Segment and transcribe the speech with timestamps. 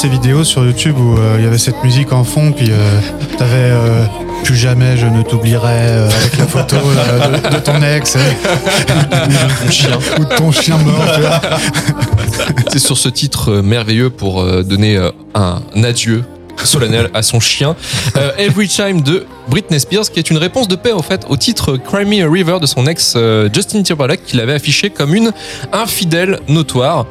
[0.00, 3.00] ces vidéos sur YouTube où euh, il y avait cette musique en fond, puis euh,
[3.36, 4.04] t'avais euh,
[4.44, 8.20] plus jamais je ne t'oublierai euh, avec la photo euh, de, de ton ex euh,
[10.18, 11.04] ou de ton chien mort.
[12.68, 16.24] C'est sur ce titre euh, merveilleux pour euh, donner euh, un adieu
[16.64, 17.76] solennel à son chien.
[18.16, 21.36] Euh, Every Time de Britney Spears, qui est une réponse de paix au fait au
[21.36, 25.12] titre Cry Me a River de son ex euh, Justin Timberlake, qu'il avait affiché comme
[25.12, 25.32] une
[25.72, 27.04] infidèle notoire.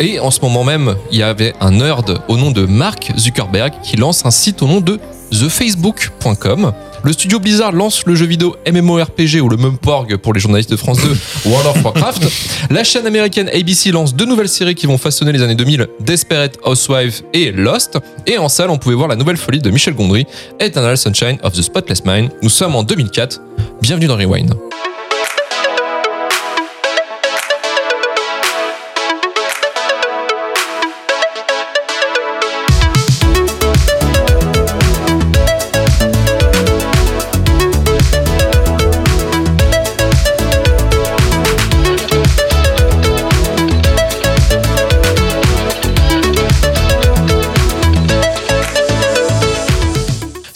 [0.00, 3.74] Et en ce moment même, il y avait un nerd au nom de Mark Zuckerberg
[3.82, 4.98] qui lance un site au nom de
[5.34, 6.72] thefacebook.com.
[7.02, 10.76] Le studio Blizzard lance le jeu vidéo MMORPG ou le Mumporg pour les journalistes de
[10.76, 11.16] France 2
[11.50, 12.22] World of Warcraft.
[12.70, 16.58] La chaîne américaine ABC lance deux nouvelles séries qui vont façonner les années 2000, Desperate
[16.64, 17.98] Housewives et Lost.
[18.26, 20.26] Et en salle, on pouvait voir la nouvelle folie de Michel Gondry,
[20.60, 22.30] Eternal Sunshine of the Spotless Mind.
[22.42, 23.40] Nous sommes en 2004.
[23.82, 24.54] Bienvenue dans Rewind.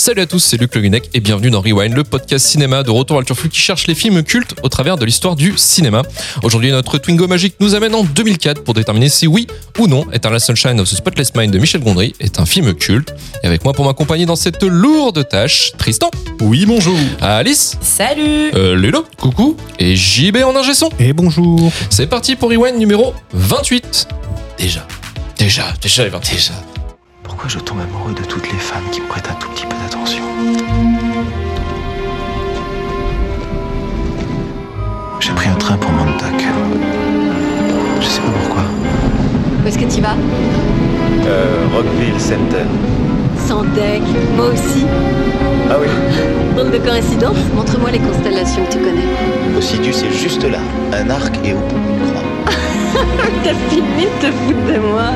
[0.09, 2.91] Salut à tous, c'est Luc Le Guenec et bienvenue dans Rewind, le podcast cinéma de
[2.91, 6.01] Retour à Turfu qui cherche les films cultes au travers de l'histoire du cinéma.
[6.42, 9.47] Aujourd'hui, notre Twingo magique nous amène en 2004 pour déterminer si oui
[9.79, 13.12] ou non Eternal Sunshine of the Spotless Mind de Michel Gondry est un film culte.
[13.42, 16.97] Et avec moi pour m'accompagner dans cette lourde tâche, Tristan, Oui, bonjour.
[17.20, 20.89] Alice, Salut euh, coucou, et JB en ingé son.
[20.98, 21.70] Et bonjour.
[21.90, 24.08] C'est parti pour Rewind numéro 28.
[24.57, 24.89] Déjà,
[25.36, 26.35] déjà, déjà les 28.
[26.35, 26.67] Déjà.
[27.28, 29.77] Pourquoi je tombe amoureux de toutes les femmes qui me prêtent un tout petit peu
[29.77, 30.24] d'attention
[35.20, 36.44] J'ai pris un train pour Montauk.
[38.00, 38.62] Je sais pas pourquoi.
[39.64, 40.16] Où est-ce que tu vas
[41.27, 42.64] Euh, Rockville Center.
[43.46, 44.02] Sans deck,
[44.36, 44.84] moi aussi.
[45.70, 45.86] Ah oui
[46.56, 47.36] Drôle de coïncidence.
[47.55, 49.56] Montre-moi les constellations que tu connais.
[49.56, 50.58] Ossidu, c'est juste là.
[50.92, 52.22] Un arc et au bout une croix.
[53.45, 55.12] T'as fini de te foutre de moi.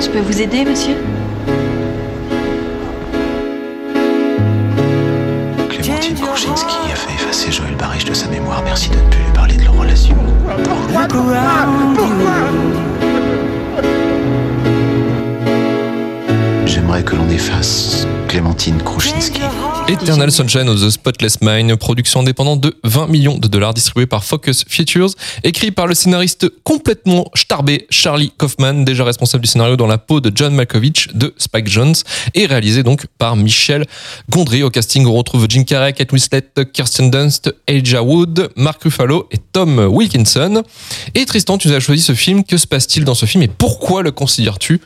[0.00, 0.94] Je peux vous aider, monsieur
[5.68, 8.62] Clémentine Kruczynski a fait effacer Joël Barriche de sa mémoire.
[8.64, 10.16] Merci de ne plus lui parler de leur relation.
[16.64, 19.42] J'aimerais que l'on efface Clémentine Kruczynski.
[19.90, 24.22] Eternal Sunshine of the Spotless Mind, production indépendante de 20 millions de dollars distribuée par
[24.22, 25.10] Focus Features,
[25.42, 30.20] écrit par le scénariste complètement starbé Charlie Kaufman, déjà responsable du scénario dans la peau
[30.20, 31.96] de John Malkovich de Spike Jones,
[32.34, 33.84] et réalisé donc par Michel
[34.28, 34.62] Gondry.
[34.62, 39.38] Au casting, on retrouve Jim Carrey, Kate Winslet, Kirsten Dunst, Elijah Wood, Mark Ruffalo et
[39.38, 40.62] Tom Wilkinson.
[41.16, 42.44] Et Tristan, tu nous as choisi ce film.
[42.44, 44.80] Que se passe-t-il dans ce film et pourquoi le considères-tu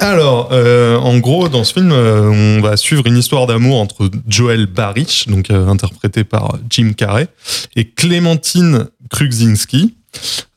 [0.00, 4.10] Alors, euh, en gros, dans ce film, euh, on va suivre une histoire d'amour entre
[4.26, 7.28] Joel Barich, donc euh, interprété par Jim Carrey,
[7.76, 9.94] et Clémentine Kruczynski,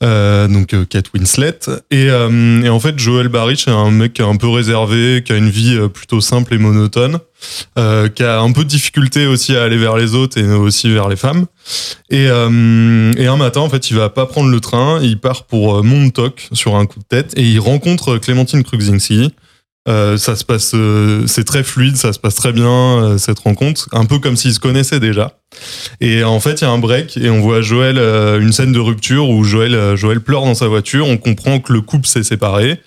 [0.03, 1.59] euh, donc euh, Kate Winslet.
[1.91, 5.49] Et, euh, en fait, Joel Barich est un mec un peu réservé, qui a une
[5.49, 7.19] vie plutôt simple et monotone,
[7.75, 11.09] qui a un peu de difficulté aussi à aller vers les autres et aussi vers
[11.09, 11.45] les femmes.
[12.09, 16.49] Et, un matin, en fait, il va pas prendre le train, il part pour Montauk
[16.53, 19.33] sur un coup de tête et il rencontre Clémentine Kruczynski.
[19.87, 23.39] Euh, ça se passe, euh, c'est très fluide, ça se passe très bien euh, cette
[23.39, 25.37] rencontre, un peu comme s'ils se connaissaient déjà.
[26.01, 28.71] Et en fait, il y a un break et on voit Joël, euh, une scène
[28.71, 31.07] de rupture où Joël, euh, Joël pleure dans sa voiture.
[31.07, 32.81] On comprend que le couple s'est séparé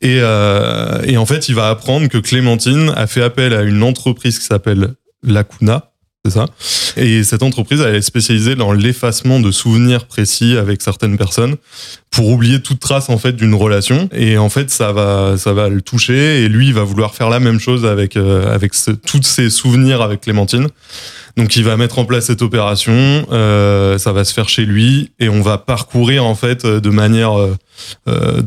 [0.00, 3.82] et, euh, et en fait, il va apprendre que Clémentine a fait appel à une
[3.82, 5.90] entreprise qui s'appelle Lacuna.
[6.26, 6.46] C'est ça.
[6.96, 11.56] Et cette entreprise, elle est spécialisée dans l'effacement de souvenirs précis avec certaines personnes
[12.10, 14.08] pour oublier toute trace en fait d'une relation.
[14.12, 17.28] Et en fait, ça va, ça va le toucher et lui, il va vouloir faire
[17.28, 18.72] la même chose avec euh, avec
[19.06, 20.66] tous ses souvenirs avec Clémentine.
[21.36, 23.26] Donc, il va mettre en place cette opération.
[23.30, 26.88] euh, ça va se faire chez lui et on va parcourir en fait euh, de
[26.90, 27.54] manière euh,
[28.08, 28.40] euh,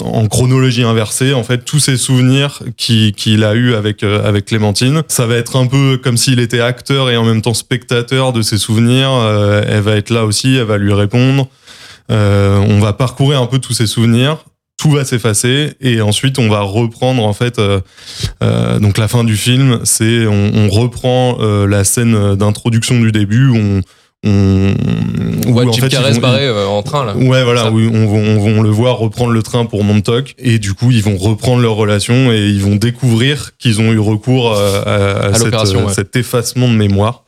[0.00, 4.46] en chronologie inversée en fait tous ses souvenirs qui- qu'il a eu avec euh, avec
[4.46, 5.02] Clémentine.
[5.08, 8.42] Ça va être un peu comme s'il était acteur et en même temps spectateur de
[8.42, 9.10] ses souvenirs.
[9.12, 11.48] Euh, elle va être là aussi, elle va lui répondre.
[12.08, 14.38] On va parcourir un peu tous ses souvenirs.
[14.76, 17.60] Tout va s'effacer et ensuite on va reprendre en fait
[18.80, 23.80] donc la fin du film c'est on, reprend la scène d'introduction du début où on
[24.24, 24.74] on,
[25.52, 27.16] voit où, en Jim fait, Carrey ils se vont- barrer euh, en train là.
[27.16, 28.06] Ouais, voilà, on, va- on,
[28.44, 31.60] va- on le voit reprendre le train pour Montauk et du coup, ils vont reprendre
[31.62, 35.84] leur relation et ils vont découvrir qu'ils ont eu recours à, à À cette, euh,
[35.86, 35.92] ouais.
[35.92, 37.24] cet effacement de mémoire.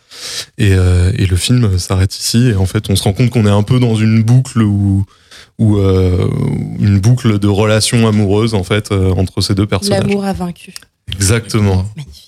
[0.57, 2.49] Et, euh, et le film s'arrête ici.
[2.49, 5.05] Et en fait, on se rend compte qu'on est un peu dans une boucle où,
[5.61, 6.27] euh,
[6.81, 10.01] une boucle de relations amoureuses en fait euh, entre ces deux personnages.
[10.05, 10.73] L'amour a vaincu.
[11.13, 11.85] Exactement.
[11.97, 12.26] Magnifique.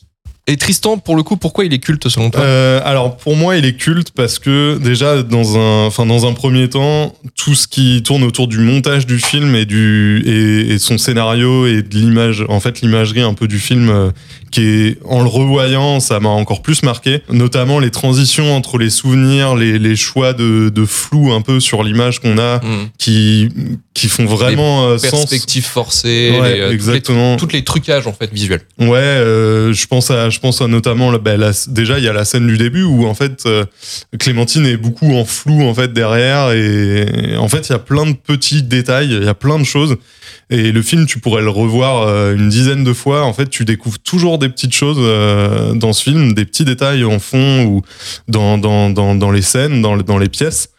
[0.51, 3.59] Et Tristan, pour le coup, pourquoi il est culte selon toi Euh, alors pour moi,
[3.59, 8.49] il est culte parce que déjà dans un, premier temps, tout ce qui tourne autour
[8.49, 13.35] du montage du film et du son scénario et de l'image, en fait l'imagerie un
[13.35, 14.11] peu du film, euh,
[14.51, 17.23] qui est en le revoyant, ça m'a encore plus marqué.
[17.31, 21.83] Notamment les transitions entre les souvenirs, les, les choix de, de flou un peu sur
[21.83, 22.87] l'image qu'on a, Hmm.
[22.99, 23.49] qui
[23.95, 25.11] qui font vraiment euh, sens.
[25.11, 27.37] Perspective forcée, Ouais, les, euh, toutes les- exactement.
[27.37, 28.61] Toutes les, trucages en fait visuels.
[28.79, 32.13] Ouais, euh, je pense à, je pense à notamment bah, la- déjà il y a
[32.13, 33.65] la scène du début où en fait euh,
[34.19, 38.07] Clémentine est beaucoup en flou en fait derrière et, en fait il y a plein
[38.07, 39.97] de petits détails, il y a plein de choses
[40.51, 43.23] et le film tu pourrais le revoir euh, une dizaine de fois.
[43.25, 47.05] En fait tu découvres toujours des petites choses euh, dans ce film, des petits détails
[47.05, 47.83] en fond ou
[48.29, 50.71] dans dans dans, dans les scènes, dans dans les pièces.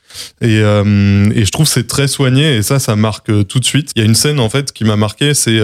[0.42, 3.66] Et, euh, et je trouve c'est très soigné et ça, ça marque euh, tout de
[3.66, 3.92] suite.
[3.96, 5.60] Il y a une scène en fait qui m'a marqué, c'est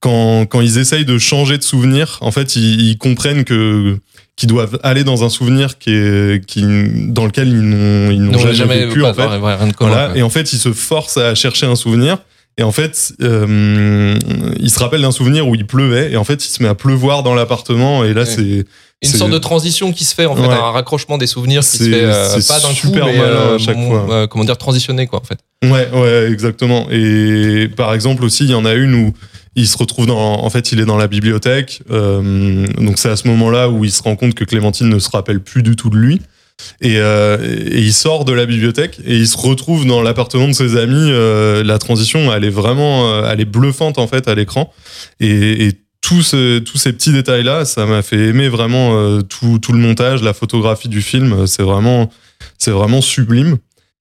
[0.00, 2.18] quand, quand ils essayent de changer de souvenir.
[2.20, 3.98] En fait, ils, ils comprennent que
[4.36, 6.62] qu'ils doivent aller dans un souvenir qui est, qui,
[7.08, 9.26] dans lequel ils n'ont ils n'ont Non, jamais, vécu pas- en fait.
[9.26, 10.16] ouais, ouais, rien de commun, Voilà.
[10.16, 12.18] Et en fait, ils se forcent à chercher un souvenir.
[12.58, 14.18] Et en fait, euh,
[14.58, 16.10] il se rappelle d'un souvenir où il pleuvait.
[16.12, 18.04] Et en fait, il se met à pleuvoir dans l'appartement.
[18.04, 18.26] Et là, Ouais.
[18.26, 18.64] c'est
[19.00, 20.48] Une sorte de transition qui se fait en fait, Ouais.
[20.54, 23.58] un raccrochement des souvenirs qui se fait euh, pas d'un coup, super mais à euh,
[23.58, 24.06] chaque fois.
[24.10, 25.38] euh, comment dire transitionné quoi en fait.
[25.64, 26.88] Ouais, ouais, exactement.
[26.90, 29.12] Et par exemple aussi, il y en a une où
[29.54, 31.82] il se retrouve dans, en fait, il est dans la bibliothèque.
[31.92, 35.10] euh, donc c'est à ce moment-là où il se rend compte que Clémentine ne se
[35.10, 36.20] rappelle plus du tout de lui.
[36.80, 37.38] Et, euh,
[37.70, 40.94] et il sort de la bibliothèque et il se retrouve dans l'appartement de ses amis.
[41.10, 44.72] euh, la transition, elle est vraiment, euh, elle est bluffante en fait à l'écran.
[45.20, 50.22] Et, tous ce- tous ces petits détails-là, ça m'a fait aimer vraiment tout, le montage,
[50.22, 51.46] la photographie du film.
[51.46, 52.08] C'est vraiment,
[52.56, 53.56] c'est vraiment sublime.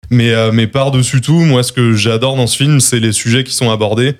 [0.10, 3.70] Mais, par-dessus tout, moi, ce que j'adore dans ce film, c'est les sujets qui sont
[3.70, 4.16] abordés.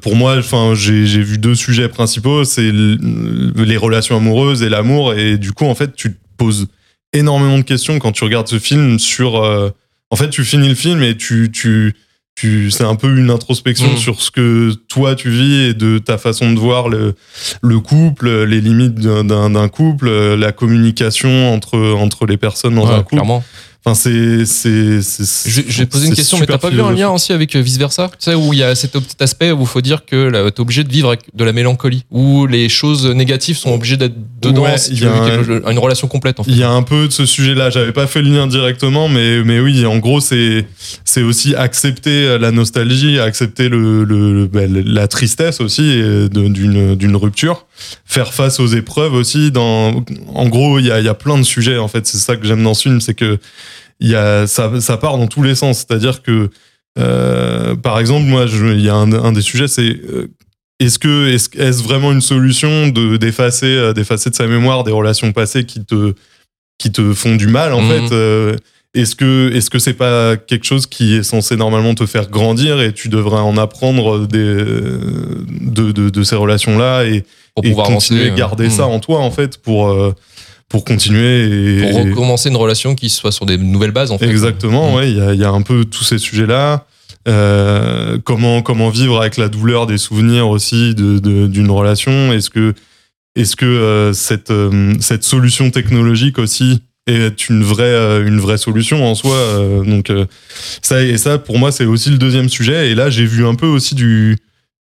[0.00, 5.12] Pour moi, enfin, j'ai vu deux sujets principaux, c'est les relations amoureuses et l'amour.
[5.14, 6.66] Et du coup, en fait, tu te poses
[7.12, 9.42] énormément de questions quand tu regardes ce film sur.
[9.42, 9.70] euh,
[10.10, 11.94] en fait, tu finis le film et tu, tu,
[12.34, 13.96] tu, c'est un peu une introspection Mm.
[13.96, 17.14] sur ce que toi tu vis et de ta façon de voir le,
[17.62, 22.98] le couple, les limites d'un- couple, la communication entre, entre les personnes dans Ouais, un
[23.02, 23.16] couple.
[23.16, 23.44] clairement.
[23.82, 26.92] Enfin, c'est, c'est, c'est- Je, je vais poser une question, mais t'as pas vu un
[26.92, 29.66] lien aussi avec vice versa Tu sais, où il y a cet aspect où il
[29.66, 33.56] faut dire que t'es obligé de vivre avec de la mélancolie, où les choses négatives
[33.56, 36.44] sont obligées d'être dedans Ouais, si il tu y veux un- une relation complète en
[36.44, 36.50] fait.
[36.50, 37.70] Il y a un peu de ce sujet-là.
[37.70, 40.66] J'avais pas fait le lien directement, mais, mais oui, en gros, c'est,
[41.06, 47.16] c'est aussi accepter la nostalgie, accepter le, le, ben, la tristesse aussi euh, d'une, d'une
[47.16, 47.66] rupture,
[48.04, 49.50] faire face aux épreuves aussi.
[49.50, 50.04] Dans,
[50.34, 52.06] en gros, il y a, y a plein de sujets, en fait.
[52.06, 53.38] C'est ça que j'aime dans ce film, c'est que
[54.00, 55.78] y a, ça, ça part dans tous les sens.
[55.78, 56.50] C'est-à-dire que,
[56.98, 60.28] euh, par exemple, moi, il y a un, un des sujets, c'est euh,
[60.80, 64.92] est-ce que est-ce, est-ce vraiment une solution de d'effacer euh, d'effacer de sa mémoire des
[64.92, 66.14] relations passées qui te
[66.78, 68.08] qui te font du mal en Mhm.
[68.08, 68.14] fait
[68.94, 72.80] est-ce que est-ce que c'est pas quelque chose qui est censé normalement te faire grandir
[72.80, 77.68] et tu devrais en apprendre des, de, de, de ces relations là et, Pour et
[77.70, 80.12] pouvoir continuer avancer, à garder euh, ça en toi en fait pour euh,
[80.68, 84.28] pour continuer et Pour recommencer une relation qui soit sur des nouvelles bases en fait.
[84.28, 86.86] Exactement, ouais, il y a, il y a un peu tous ces sujets-là.
[87.28, 92.32] Euh, comment comment vivre avec la douleur des souvenirs aussi de- de- d'une relation?
[92.32, 92.74] Est-ce que
[93.36, 98.58] est-ce que euh, cette euh, cette solution technologique aussi est une vraie euh, une vraie
[98.58, 100.26] solution en soi euh, Donc euh,
[100.82, 102.90] ça et ça pour moi c'est aussi le deuxième sujet.
[102.90, 104.36] Et là j'ai vu un peu aussi du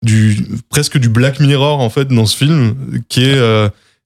[0.04, 0.38] du
[0.70, 2.76] presque du Black Mirror en fait dans ce film
[3.08, 3.38] qui est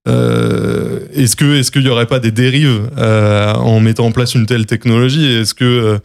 [0.05, 4.65] est-ce que est-ce qu'il y aurait pas des dérives en mettant en place une telle
[4.65, 5.99] technologie Est-ce que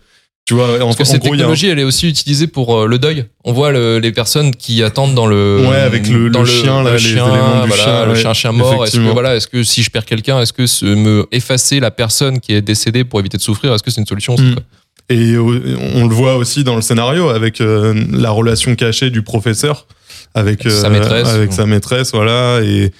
[0.50, 2.48] tu vois en, Parce que en cette gros a un- technologie, elle est aussi utilisée
[2.48, 3.26] pour euh, le deuil.
[3.44, 6.82] On voit le- les personnes qui attendent dans le Ouais, avec le- dans le chien,
[6.82, 7.28] là, les éléments
[7.62, 8.84] du voilà, chien, le ouais, chien chien mort.
[8.84, 11.92] Est-ce que voilà, est-ce que si je perds quelqu'un, est-ce que se- me effacer la
[11.92, 14.54] personne qui est décédée pour éviter de souffrir, est-ce que c'est une solution Mm.
[14.54, 14.62] quoi
[15.08, 19.22] Et euh, on le voit aussi dans le scénario avec euh, la relation cachée du
[19.22, 19.86] professeur
[20.34, 21.28] avec Sa euh, maîtresse.
[21.28, 22.60] avec sa maîtresse, voilà.
[22.62, 22.90] Et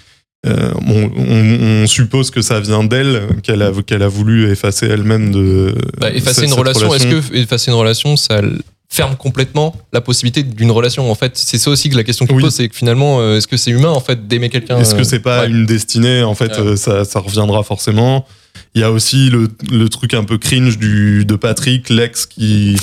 [0.47, 5.31] euh, on, on suppose que ça vient d'elle, qu'elle a qu'elle a voulu effacer elle-même
[5.33, 8.41] de Bah, effacer cette- une relation, est-ce que effacer une relation, ça
[8.89, 12.33] ferme complètement la possibilité d'une relation En fait, c'est ça aussi que la question qui
[12.35, 12.43] Oui.
[12.43, 15.01] pose, c'est que finalement, euh, est-ce que c'est humain en fait d'aimer quelqu'un Est-ce que
[15.03, 15.49] euh, c'est pas ouais.
[15.51, 16.59] une destinée En fait, Ouais.
[16.61, 18.25] euh, ça, ça reviendra forcément?
[18.75, 22.77] Il y a aussi le, le truc un peu cringe du de Patrick, l'ex qui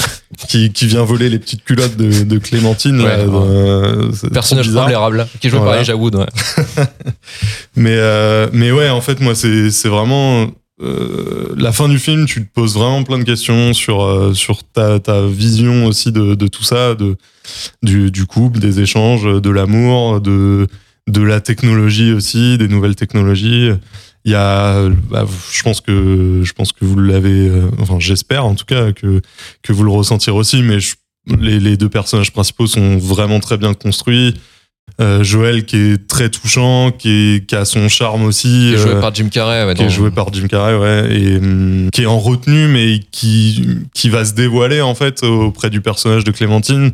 [0.49, 2.99] qui qui vient voler les petites culottes de, de Clémentine.
[3.01, 4.29] Ouais, là, ouais.
[4.33, 4.83] Personnage bizarre.
[4.83, 5.71] intolérable, qui joué Voilà.
[5.73, 6.15] par Elijah Wood.
[6.15, 6.25] ouais.
[7.75, 10.47] Mais euh, mais ouais, en fait, moi, c'est c'est vraiment
[10.81, 12.25] euh, la fin du film.
[12.25, 16.35] Tu te poses vraiment plein de questions sur euh, sur ta ta vision aussi de
[16.35, 17.15] de tout ça, de
[17.83, 20.67] du du couple, des échanges, de l'amour, de
[21.07, 23.69] de la technologie aussi, des nouvelles technologies.
[24.27, 28.43] Il y a, bah, je pense que je pense que vous l'avez, euh, enfin j'espère
[28.45, 29.21] en tout cas que
[29.63, 30.61] que vous le ressentirez aussi.
[30.63, 30.95] Mais je-
[31.39, 34.33] les les deux personnages principaux sont vraiment très bien construits.
[34.99, 38.47] Euh, Joël qui est très touchant, qui, est, qui a son charme aussi.
[38.49, 39.65] Qui est joué euh, par Jim Carrey.
[39.65, 42.99] ouais, qui est joué par Jim Carrey, ouais, et hum, qui est en retenue, mais
[43.11, 46.91] qui, qui va se dévoiler en fait auprès du personnage de Clémentine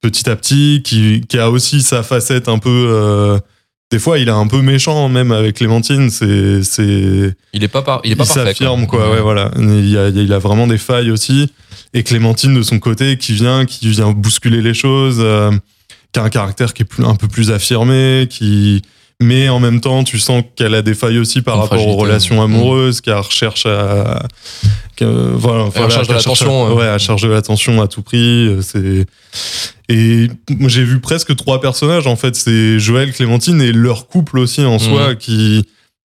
[0.00, 3.38] petit à petit, qui, qui a aussi sa facette un peu.
[3.90, 6.10] Des fois, il est un peu méchant même avec Clémentine.
[6.10, 8.46] C'est, c'est, Il est pas par, il est pas il parfait.
[8.46, 9.10] s'affirme quoi.
[9.10, 9.50] Ouais, voilà.
[9.58, 11.52] Il y a, il a vraiment des failles aussi.
[11.92, 15.50] Et Clémentine de son côté, qui vient, qui vient bousculer les choses, euh,
[16.12, 18.82] qui a un caractère qui est plus, un peu plus affirmé, qui
[19.20, 22.42] mais en même temps, tu sens qu'elle a des failles aussi par rapport aux relations
[22.42, 24.22] amoureuses, qu'elle recherche à,
[25.34, 28.46] voilà, de qu'elle cherche l'attention, à- ouais, elle de l'attention à tout prix.
[28.48, 29.06] euh, C'est
[29.88, 30.28] et
[30.68, 32.34] j'ai vu presque trois personnages en fait.
[32.36, 34.78] C'est Joël, Clémentine et leur couple aussi en Mhm.
[34.78, 35.64] soi qui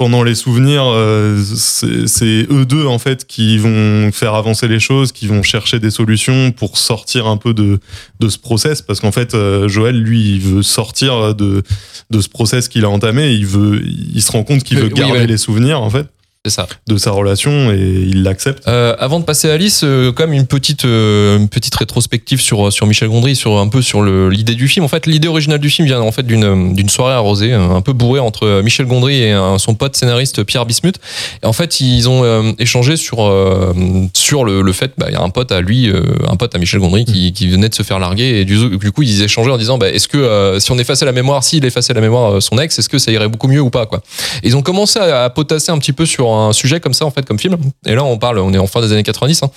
[0.02, 5.12] pendant les souvenirs, euh, c'est eux deux en fait qui vont faire avancer les choses,
[5.12, 7.78] qui vont chercher des solutions pour sortir un peu de
[8.18, 11.62] de ce process, parce qu'en fait euh, Joël lui il veut sortir de
[12.10, 14.92] de ce process qu'il a entamé, il veut, il se rend compte qu'il veut oui,
[14.92, 15.26] garder ouais.
[15.28, 16.08] les souvenirs en fait
[16.44, 16.66] C'est ça.
[16.88, 18.66] de sa relation et il l'accepte.
[18.66, 22.40] Euh, avant de passer à Alice, euh, quand même une petite, euh, une petite rétrospective
[22.40, 24.84] sur, sur Michel Gondry, sur un peu sur l'idée du film.
[24.84, 27.92] En fait, l'idée originale du film vient en fait d'une soirée arrosée, euh, un peu
[27.92, 30.96] bourrée entre euh, Michel Gondry et euh, son pote scénariste Pierre Bismuth.
[31.44, 33.72] Et en fait, ils ont euh, échangé sur euh,
[34.12, 36.52] sur le, le fait, bah, il y a un pote à lui, euh, un pote
[36.56, 39.22] à Michel Gondry qui, qui venait de se faire larguer et du, du coup ils
[39.22, 42.00] échangeaient en disant, bah, est-ce que euh, si on effaçait la mémoire, s'il effaçait la
[42.00, 44.02] mémoire euh, son ex, est-ce que ça irait beaucoup mieux ou pas quoi
[44.42, 47.06] Et Ils ont commencé à, à potasser un petit peu sur un sujet comme ça
[47.06, 47.56] en fait comme film.
[47.86, 49.42] Et là on parle, on est en fin des années 90.
[49.42, 49.50] hein.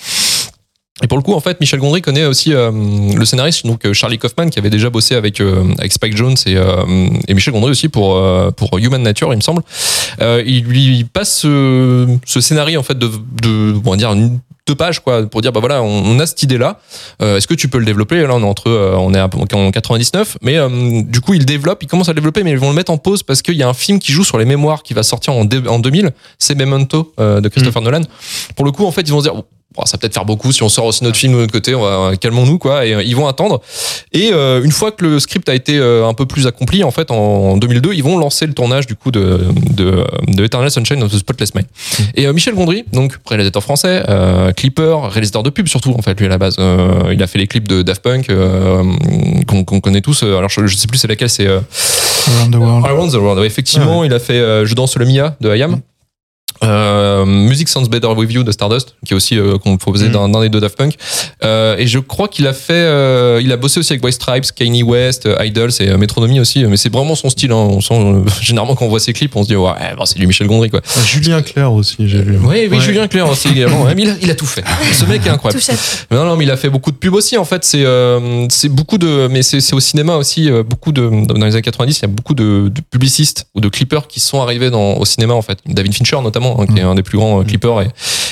[1.02, 3.92] Et pour le coup, en fait, Michel Gondry connaît aussi euh, le scénariste, donc euh,
[3.92, 7.90] Charlie Kaufman, qui avait déjà bossé avec euh, avec Spike Jones et, Michel Gondry aussi
[7.90, 8.18] pour
[8.54, 9.62] pour Human Nature, il me semble.
[10.20, 13.10] Il lui passe ce, ce scénario en fait de,
[13.42, 16.26] de on va dire une, deux pages quoi pour dire bah voilà on, on a
[16.26, 16.80] cette idée là
[17.20, 18.26] est-ce que tu peux le développer?
[18.26, 21.82] Là on est entre euh, on est en 99 mais euh, du coup il développe
[21.82, 23.62] il commence à le développer mais ils vont le mettre en pause parce qu'il y
[23.62, 26.54] a un film qui joue sur les mémoires qui va sortir en, en 2000 c'est
[26.54, 28.02] Memento euh, de Christopher Nolan.
[28.56, 29.42] Pour le coup en fait ils vont se dire
[29.76, 31.82] Bon, ça peut-être faire beaucoup si on sort aussi notre film de notre côté, on
[31.82, 32.86] va calmons-nous quoi.
[32.86, 33.60] Et euh, ils vont attendre.
[34.12, 36.90] Et euh, une fois que le script a été euh, un peu plus accompli, en
[36.90, 39.40] fait, en 2002, ils vont lancer le tournage du coup de
[39.70, 41.66] de, de Eternal Sunshine of the Spotless Mind.
[42.14, 46.18] Et euh, Michel Gondry, donc réalisateur français, euh, clipper, réalisateur de pub surtout en fait
[46.18, 46.56] lui à la base.
[46.58, 48.82] Euh, il a fait les clips de Daft Punk euh,
[49.46, 50.22] qu'on qu'on connaît tous.
[50.22, 51.60] Alors je, je sais plus c'est laquelle, c'est euh,
[52.38, 52.86] Around the World.
[52.86, 53.40] Around the World.
[53.40, 55.80] Ouais, effectivement, il a fait euh, Je danse le Mia de Hayam.
[56.64, 60.12] Euh, Music Sounds Better With You de Stardust, qui est aussi euh, composé Mm.
[60.12, 60.94] d'un d'un des deux Daft Punk.
[61.44, 64.46] Euh, et je crois qu'il a fait, euh, il a bossé aussi avec White Stripes,
[64.54, 66.64] Kanye West, euh, Idols et euh, Metronomy aussi.
[66.64, 67.52] Mais c'est vraiment son style.
[67.52, 67.56] Hein.
[67.56, 69.70] On sent euh, généralement quand on voit ses clips, on se dit ouais,
[70.04, 70.80] c'est du Michel Gondry quoi.
[70.84, 72.38] Ah, Julien Clerc aussi, j'ai vu.
[72.42, 72.80] Oui, oui, Ouais.
[72.80, 73.82] Julien Clerc aussi également.
[73.84, 74.64] Ouais, mais il, a, il a tout fait.
[74.92, 75.62] Ce mec est incroyable.
[76.10, 77.36] Non, non, mais il a fait beaucoup de pubs aussi.
[77.36, 80.92] En fait, c'est euh, c'est beaucoup de, mais c'est c'est au cinéma aussi euh, beaucoup
[80.92, 84.06] de dans les années 90, il y a beaucoup de, de publicistes ou de clippers
[84.08, 85.58] qui sont arrivés dans au cinéma en fait.
[85.66, 87.88] David Fincher notamment, hein, qui est un des plus grands euh, clippers et,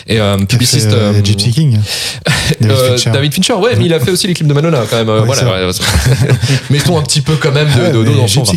[0.06, 0.90] et euh, publiciste.
[0.90, 1.78] fait, euh, Gypsy King.
[2.60, 3.10] David Fincher.
[3.10, 5.24] David Fincher, ouais, mais il a fait aussi les clips de Madonna quand même.
[5.24, 5.72] voilà, ouais,
[6.70, 8.54] mettons un petit peu quand même de, de, dans quoi.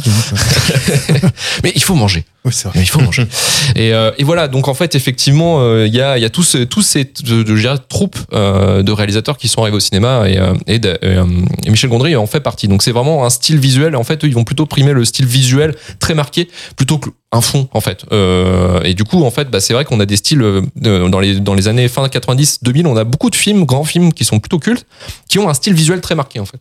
[1.64, 2.26] Mais il faut manger.
[2.48, 2.80] Oui, c'est vrai.
[2.80, 3.28] Mais il faut manger.
[3.76, 6.44] et, euh, et voilà, donc en fait, effectivement, euh, il y a, y a tous,
[6.44, 10.38] ces- tous ces je dirais, troupes euh, de réalisateurs qui sont arrivés au cinéma et,
[10.40, 11.26] euh, et, euh,
[11.66, 12.68] et Michel Gondry en fait partie.
[12.70, 13.96] Donc c'est vraiment un style visuel.
[13.98, 17.68] En fait, eux, ils vont plutôt primer le style visuel très marqué plutôt qu'un fond,
[17.74, 18.06] en fait.
[18.14, 20.62] Euh, et du coup, en fait, bah, c'est vrai qu'on a des styles euh,
[21.10, 24.24] dans, les, dans les années fin 90-2000, on a beaucoup de films, grands films qui
[24.24, 24.86] sont plutôt cultes,
[25.28, 26.60] qui ont un style visuel très marqué, en fait.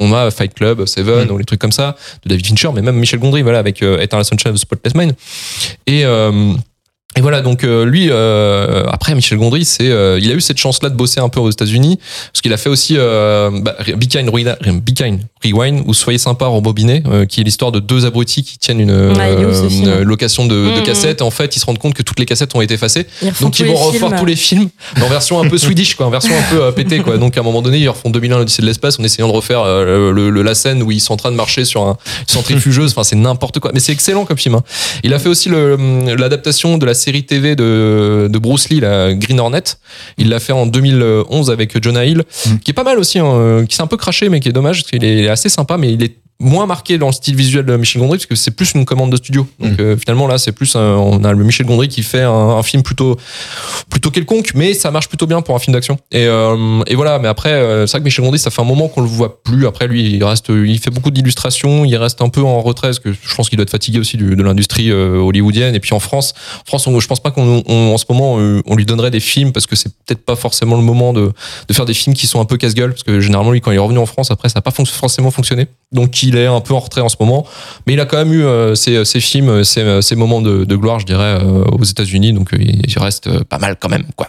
[0.00, 1.30] On a Fight Club, Seven, Mm.
[1.32, 4.00] ou les trucs comme ça, de David Fincher, mais même Michel Gondry, voilà, avec euh,
[4.00, 5.14] Eternal Sunshine of the Spotless Mind.
[5.86, 6.54] Et, euh,
[7.16, 10.58] et voilà, donc euh, lui, euh, après Michel Gondry, c'est, euh, il a eu cette
[10.58, 11.98] chance-là de bosser un peu aux États-Unis,
[12.32, 16.18] parce qu'il a fait aussi euh, bah, Be Kind, Ruina- Be Kind, Rewind ou Soyez
[16.18, 20.02] sympa, rembobiné, euh, qui est l'histoire de deux abrutis qui tiennent une, ce euh, une
[20.04, 20.82] location de, de Mhm.
[20.84, 21.20] cassettes.
[21.22, 23.06] En fait, ils se rendent compte que toutes les cassettes ont été effacées.
[23.22, 24.18] Ils Donc ils vont refaire films.
[24.20, 24.68] tous les films
[25.02, 27.18] en version un peu swedish quoi, en version un peu euh, pétée quoi.
[27.18, 29.64] Donc à un moment donné ils refont 2001 l'Odyssée de l'espace en essayant de refaire
[29.64, 32.92] le, le- la scène où ils sont en train de marcher sur un une centrifugeuse.
[32.92, 34.54] Enfin c'est n'importe quoi, mais c'est excellent comme film.
[34.54, 34.62] hein.
[35.02, 39.40] Il a fait aussi l'adaptation de la série TV de, de Bruce Lee, la Green
[39.40, 39.62] Hornet.
[40.18, 42.58] Il l'a fait en 2011 avec Jonah Hill, Mm.
[42.58, 44.82] qui est pas mal aussi, hein, qui s'est un peu craché, mais qui est dommage,
[44.82, 47.76] parce qu'il est assez sympa, mais il est moins marqué dans le style visuel de
[47.76, 49.46] Michel Gondry parce que c'est plus une commande de studio.
[49.60, 52.30] Donc euh, finalement là c'est plus un- on a le Michel Gondry qui fait un,
[52.32, 53.18] un film plutôt
[53.90, 55.98] plutôt quelconque mais ça marche plutôt bien pour un film d'action.
[56.12, 58.64] Et, euh, et voilà mais après euh, c'est vrai que Michel Gondry ça fait un
[58.64, 59.66] moment qu'on le voit plus.
[59.66, 62.98] Après lui il reste il fait beaucoup d'illustrations il reste un peu en retrait parce
[63.00, 65.74] que je pense qu'il doit être fatigué aussi du- de l'industrie euh, hollywoodienne.
[65.74, 66.32] Et puis en France
[66.62, 68.34] en France on- je pense pas qu'on on- en ce moment
[68.66, 71.32] on lui donnerait des films parce que c'est peut-être pas forcément le moment de,
[71.68, 73.76] de faire des films qui sont un peu casse-gueule parce que généralement lui quand il
[73.76, 75.66] est revenu en France après ça n'a pas forcément fonctionné.
[75.92, 77.46] Donc il est un peu en retrait en ce moment
[77.86, 80.40] mais il a quand même eu euh, ses, ses films euh, ses, euh, ses moments
[80.40, 83.58] de, de gloire je dirais euh, aux États-Unis donc euh, il il reste euh, pas
[83.58, 84.28] mal quand même quoi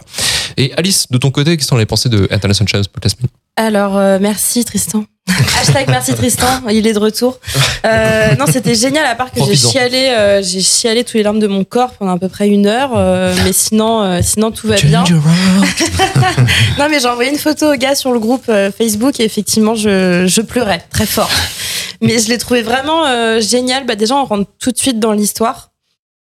[0.56, 4.18] et Alice de ton côté qu'est-ce qu'on avait pensé de the Spotless Mind Alors, euh,
[4.20, 5.04] merci Tristan.
[5.60, 7.38] Hashtag merci Tristan, il est de retour.
[7.84, 11.38] Euh, non, c'était génial, à part que j'ai chialé, euh, j'ai chialé tous les larmes
[11.38, 14.66] de mon corps pendant à peu près une heure, euh, mais sinon, euh, sinon tout
[14.66, 15.04] va bien.
[16.78, 19.74] Non, mais j'ai envoyé une photo au gars sur le groupe euh, Facebook et effectivement,
[19.74, 21.30] je, je pleurais très fort.
[22.02, 23.86] Mais je l'ai trouvé vraiment euh, génial.
[23.86, 25.72] Bah, déjà, on rentre tout de suite dans l'histoire.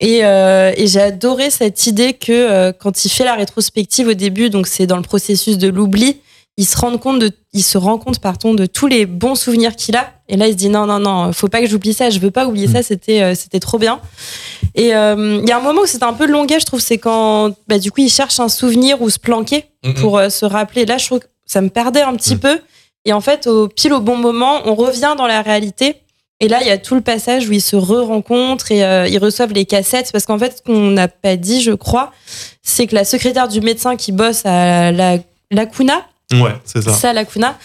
[0.00, 4.14] Et, euh, et j'ai adoré cette idée que euh, quand il fait la rétrospective au
[4.14, 6.20] début, donc c'est dans le processus de l'oubli,
[6.56, 9.74] il se rend compte de, il se rend compte pardon de tous les bons souvenirs
[9.74, 10.12] qu'il a.
[10.28, 12.10] Et là, il se dit non non non, faut pas que j'oublie ça.
[12.10, 12.82] Je veux pas oublier ça.
[12.82, 14.00] C'était euh, c'était trop bien.
[14.74, 17.52] Et il y a un moment où c'était un peu longuet, je trouve, c'est quand
[17.66, 19.64] bah, du coup il cherche un souvenir ou se planquer
[19.96, 20.86] pour se rappeler.
[20.86, 22.60] Là, je trouve que ça me perdait un petit peu.
[23.08, 25.96] Et en fait, au pile au bon moment, on revient dans la réalité.
[26.40, 29.18] Et là, il y a tout le passage où ils se re-rencontrent et euh, ils
[29.18, 30.12] reçoivent les cassettes.
[30.12, 32.12] Parce qu'en fait, ce qu'on n'a pas dit, je crois,
[32.62, 35.16] c'est que la secrétaire du médecin qui bosse à la,
[35.50, 36.92] la Cuna, Ouais, c'est ça.
[36.92, 37.56] ça, la Cuna,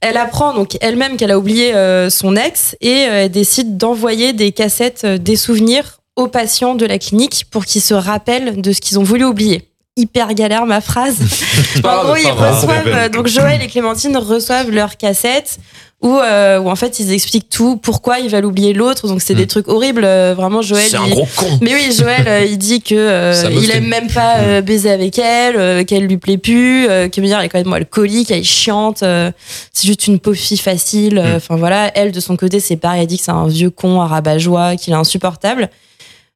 [0.00, 4.32] elle apprend donc elle-même qu'elle a oublié euh, son ex et euh, elle décide d'envoyer
[4.32, 8.80] des cassettes, des souvenirs aux patients de la clinique pour qu'ils se rappellent de ce
[8.80, 9.68] qu'ils ont voulu oublier.
[9.96, 11.16] Hyper galère ma phrase.
[11.84, 15.58] en gros, ils reçoivent, donc Joël et Clémentine reçoivent leurs cassettes
[16.00, 19.06] où, euh, où en fait ils expliquent tout, pourquoi ils veulent oublier l'autre.
[19.06, 20.04] Donc c'est des trucs horribles.
[20.06, 20.86] euh, Vraiment, Joël.
[20.88, 24.08] c'est un il- gros con mais oui, Joël, euh, il dit que il aime même
[24.10, 28.30] pas baiser avec elle, qu'elle lui plaît plus, que dire elle est quand même alcoolique,
[28.30, 31.18] elle est chiante, c'est juste une pauvre fille facile.
[31.18, 33.70] euh, Enfin voilà, elle de son côté, c'est pareil, elle dit que c'est un vieux
[33.70, 35.68] con, un rabat-joie, qu'il est insupportable.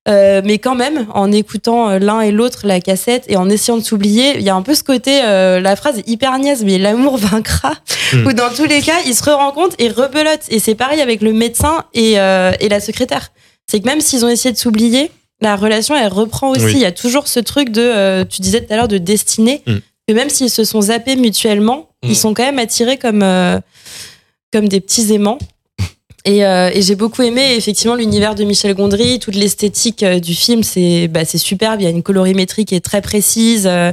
[0.09, 3.77] Euh, mais quand même, en écoutant euh, l'un et l'autre la cassette et en essayant
[3.77, 6.65] de s'oublier, il y a un peu ce côté, euh, la phrase est hyper niaise,
[6.65, 7.73] mais l'amour vaincra.
[8.13, 8.27] Mm.
[8.27, 10.47] Où dans tous les cas, ils se rencontrent et rebelotent.
[10.49, 13.33] Et c'est pareil avec le médecin et, euh, et la secrétaire.
[13.67, 16.65] C'est que même s'ils ont essayé de s'oublier, la relation elle reprend aussi.
[16.65, 16.73] Oui.
[16.75, 19.63] Il y a toujours ce truc de, tu disais tout à l'heure, de destinée.
[19.67, 19.75] Mm.
[20.09, 22.11] Que même s'ils se sont zappés mutuellement, Mm.
[22.11, 23.25] ils sont quand même attirés comme,
[24.53, 25.39] comme des petits aimants.
[26.27, 30.35] Et, euh, et j'ai beaucoup aimé effectivement l'univers de Michel Gondry, toute l'esthétique euh, du
[30.35, 31.81] film, c'est bah, superbe.
[31.81, 33.93] Il y a une colorimétrie qui est très précise, euh,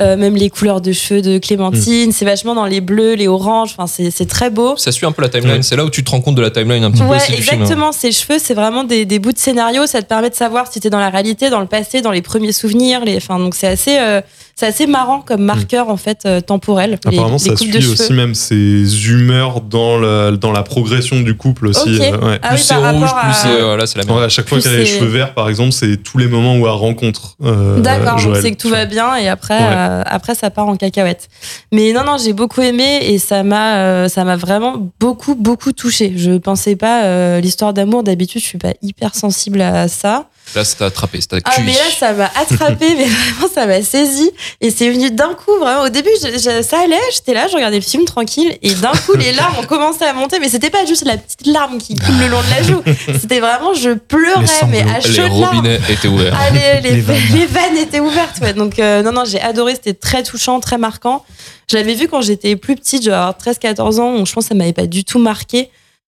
[0.00, 3.74] euh, même les couleurs de cheveux de Clémentine, c'est vachement dans les bleus, les oranges.
[3.76, 4.74] Enfin, c'est très beau.
[4.78, 5.62] ça suit un peu la timeline Ouais.
[5.62, 7.36] c'est là où tu te rends compte de la timeline un petit peu Ouais, film
[7.36, 7.40] hein.
[7.40, 7.92] exactement.
[7.92, 9.86] Ces cheveux, c'est vraiment des, des bouts de scénario.
[9.86, 12.22] Ça te permet de savoir si t'es dans la réalité, dans le passé, dans les
[12.22, 13.04] premiers souvenirs.
[13.04, 14.22] Les, enfin, donc c'est assez, euh,
[14.58, 16.94] c'est assez marrant comme marqueur en fait euh, temporel.
[17.04, 21.36] Apparemment, les ça suit de aussi même ses humeurs dans la, dans la progression du
[21.36, 21.96] couple aussi.
[21.96, 22.00] Ok.
[22.00, 22.38] euh, ouais.
[22.42, 24.24] Ah plus oui, c'est par rouge plus à- c'est euh, là c'est la merde Ouais,
[24.24, 26.64] à chaque fois qu'elle a les cheveux verts, par exemple, c'est tous les moments où
[26.66, 27.36] elle rencontre.
[27.44, 29.74] euh, D'accord, donc c'est que tout va bien et après, Ouais.
[29.76, 31.28] euh, après ça part en cacahuète.
[31.70, 35.72] Mais non, non, j'ai beaucoup aimé et ça m'a, euh, ça m'a vraiment beaucoup, beaucoup
[35.72, 36.14] touché.
[36.16, 38.02] Je pensais pas euh, l'histoire d'amour.
[38.04, 40.28] D'habitude, je suis pas hyper sensible à ça.
[40.54, 44.30] Là c'est attrapé c'est Ah, mais là, ça m'a attrapé, mais vraiment, ça m'a saisi.
[44.60, 45.82] Et c'est venu d'un coup, vraiment.
[45.82, 48.56] Au début, je- je- ça allait, j'étais là, je regardais le film tranquille.
[48.62, 50.38] Et d'un coup, les larmes ont commencé à monter.
[50.38, 52.82] Mais c'était pas juste la petite larme qui coule le long de la joue.
[53.20, 55.56] C'était vraiment, je pleurais, mais à chaudes les larmes.
[55.56, 57.16] robinets étaient ouverts Ah, les, les- Les vannes.
[57.34, 58.52] les vannes étaient ouvertes, ouais.
[58.54, 59.74] Donc, euh, non, non, j'ai adoré.
[59.74, 61.24] C'était très touchant, très marquant.
[61.70, 64.16] Je l'avais vu quand j'étais plus petite, avoir 13-14 ans.
[64.16, 65.70] donc Je pense que ça m'avait pas du tout marqué.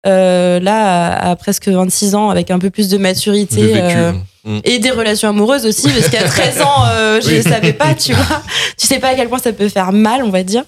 [0.08, 3.62] Euh, là, à, à presque 26 ans, avec un peu plus de maturité.
[3.62, 4.12] de vécu euh,
[4.44, 4.60] Mm.
[4.64, 7.44] et des relations amoureuses aussi, parce qu'à 13 ans, euh, je ne Oui.
[7.44, 8.42] savais pas, tu vois.
[8.78, 10.64] Tu sais pas à quel point ça peut faire mal, on va dire.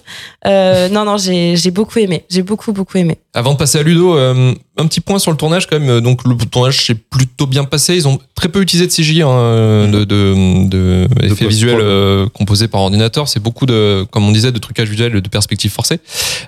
[0.46, 2.24] Euh, non, non, j'ai j'ai beaucoup aimé.
[2.30, 3.18] J'ai beaucoup, beaucoup aimé.
[3.34, 6.00] Avant de passer à Ludo, euh, un petit point sur le tournage quand même.
[6.00, 7.96] Donc le tournage s'est plutôt bien passé.
[7.96, 12.68] Ils ont très peu utilisé de CGI, hein, de, de, de effets visuels euh, composés
[12.68, 13.26] par ordinateur.
[13.28, 15.98] C'est beaucoup de, comme on disait, de trucage visuel, de perspectives forcées.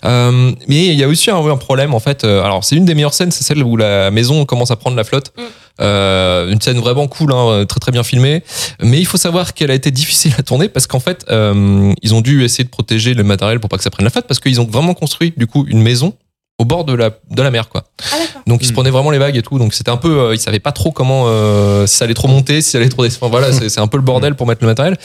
[0.04, 2.22] Euh, mais il y a aussi un, un problème en fait.
[2.22, 5.02] Alors c'est une des meilleures scènes, c'est celle où la maison commence à prendre la
[5.04, 5.32] flotte.
[5.36, 5.42] Mm.
[5.80, 8.42] Euh, une scène vraiment cool, hein, très très bien filmée.
[8.80, 12.14] Mais il faut savoir qu'elle a été difficile à tourner parce qu'en fait, euh, ils
[12.14, 14.40] ont dû essayer de protéger le matériel pour pas que ça prenne la flotte parce
[14.40, 16.14] qu'ils ont vraiment construit du coup une maison
[16.58, 17.84] au bord de la, de la mer, quoi.
[18.12, 18.16] Ah.
[18.46, 18.74] Donc il se Mm.
[18.76, 19.58] prenait vraiment les vagues et tout.
[19.58, 22.28] Donc c'était un peu, euh, il savait pas trop comment, euh, si ça allait trop
[22.28, 23.30] monter, si ça allait trop descendre.
[23.30, 24.96] Voilà, c'est un peu le bordel pour mettre le matériel.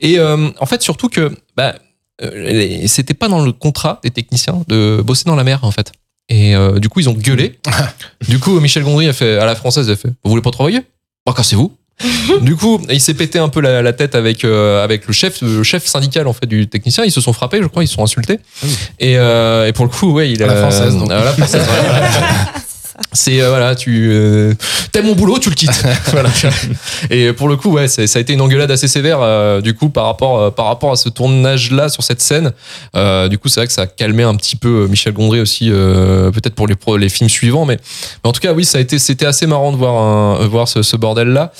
[0.00, 1.74] Et euh, en fait, surtout que, bah,
[2.22, 5.90] euh, c'était pas dans le contrat des techniciens de bosser dans la mer, en fait.
[6.30, 7.58] Et euh, du coup, ils ont gueulé.
[8.28, 10.52] du coup, Michel Gondry a fait, à la française, il a fait, vous voulez pas
[10.52, 10.80] travailler?
[11.26, 11.72] Bah, cassez-vous.
[12.40, 15.42] du coup, il s'est pété un peu la, la tête avec euh, avec le chef
[15.42, 17.04] le chef syndical en fait du technicien.
[17.04, 18.38] Ils se sont frappés, je crois, ils se sont insultés.
[18.98, 21.10] Et, euh, et pour le coup, ouais, il À la française, donc.
[21.10, 22.60] à la française, ouais.
[23.12, 24.54] C'est euh, voilà, tu euh,
[24.92, 25.82] t'aimes mon boulot, tu le quittes.
[26.12, 26.30] voilà.
[27.10, 29.88] Et pour le coup, ouais, ça a été une engueulade assez sévère euh, du coup
[29.90, 32.52] par rapport euh, par rapport à ce tournage là sur cette scène.
[32.96, 35.40] Euh, du coup, c'est vrai que ça a calmé un petit peu euh, Michel Gondry
[35.40, 37.78] aussi, euh, peut-être pour les pro- les films suivants, mais,
[38.22, 40.68] mais en tout cas, oui, ça a été c'était assez marrant de voir un- voir
[40.68, 41.52] ce, ce bordel là.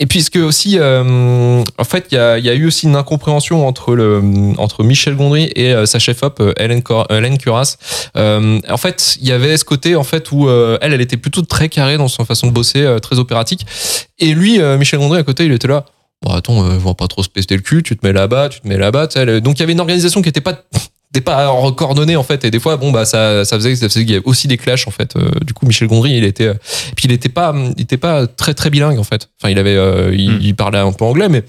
[0.00, 2.96] Euh, et puisque aussi, euh, en fait, il y a, y a eu aussi une
[2.96, 4.20] incompréhension entre le
[4.58, 7.76] entre Michel Gondry et euh, sa chef-op euh, Hélène, Cor- Hélène Curas.
[8.16, 11.16] Euh, en fait, il y avait ce côté en fait où euh, elle, elle était
[11.16, 13.66] plutôt très carrée dans son façon de bosser, euh, très opératique.
[14.18, 15.84] Et lui, euh, Michel Gondry à côté, il était là.
[16.22, 17.82] Bon, attends, euh, va pas trop se pester le cul.
[17.82, 19.06] Tu te mets là-bas, tu te mets là-bas.
[19.40, 20.54] Donc il y avait une organisation qui était pas
[21.14, 22.44] n'était pas coordonnée en fait.
[22.44, 24.56] Et des fois bon bah ça ça faisait ça faisait qu'il y avait aussi des
[24.56, 25.16] clashs en fait.
[25.16, 26.54] Euh, du coup Michel Gondry il était euh,
[26.96, 29.28] puis il était pas il était pas très très bilingue en fait.
[29.40, 30.38] Enfin il avait euh, il, Mm.
[30.42, 31.44] il parlait un peu anglais mais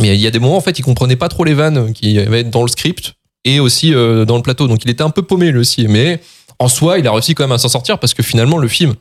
[0.00, 2.18] mais il y a des moments en fait il comprenait pas trop les vannes qui
[2.18, 4.68] avaient dans le script et aussi dans le plateau.
[4.68, 5.88] Donc il était un peu paumé lui aussi.
[5.88, 6.20] Mais
[6.58, 8.94] en soi il a réussi quand même à s'en sortir parce que finalement le film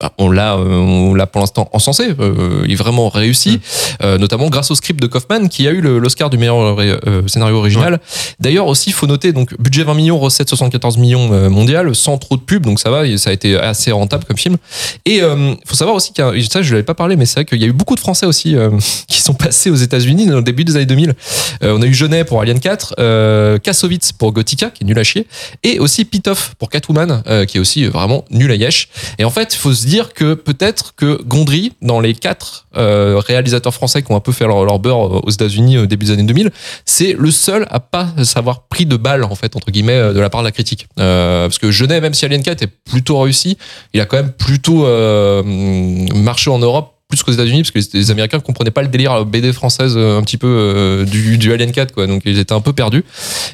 [0.00, 3.60] bah, on l'a euh, on l'a pour l'instant encensé euh, il est vraiment réussi
[4.02, 7.22] euh, notamment grâce au script de Kaufman qui a eu le- l'Oscar du meilleur euh,
[7.26, 8.00] scénario original
[8.40, 12.16] D'ailleurs aussi, il faut noter, donc budget 20 millions, recette 74 millions euh, mondiales, sans
[12.18, 14.56] trop de pub, donc ça va, ça a été assez rentable comme film.
[15.04, 15.20] Et
[15.66, 17.60] faut savoir aussi qu'il y a, ça je l'avais pas parlé, mais c'est vrai qu'il
[17.60, 18.70] y a eu beaucoup de Français aussi euh,
[19.08, 21.14] qui sont passés aux États-Unis au début des années 2000.
[21.62, 24.98] Euh, on a eu Genet pour Alien 4, euh, Kassovitz pour Gothica, qui est nul
[24.98, 25.26] à chier,
[25.62, 28.88] et aussi Pitoff pour Catwoman, euh, qui est aussi vraiment nul à yesh.
[29.18, 33.74] Et en fait, faut se dire que peut-être que Gondry, dans les quatre euh, réalisateurs
[33.74, 36.22] français qui ont un peu fait leur, leur beurre aux États-Unis au début des années
[36.22, 36.50] 2000,
[36.84, 40.20] c'est le seul à pas savoir pris de balle en fait entre guillemets euh, de
[40.20, 40.88] la part de la critique.
[40.98, 43.58] Euh, parce que Genet même si Alien 4 est plutôt réussi
[43.92, 45.42] il a quand même plutôt euh,
[46.14, 49.12] marché en Europe plus qu'aux États-Unis parce que les, les Américains comprenaient pas le délire
[49.12, 52.54] euh, BD française euh, un petit peu euh, du, Alien 4 quoi donc ils étaient
[52.54, 53.04] un peu perdus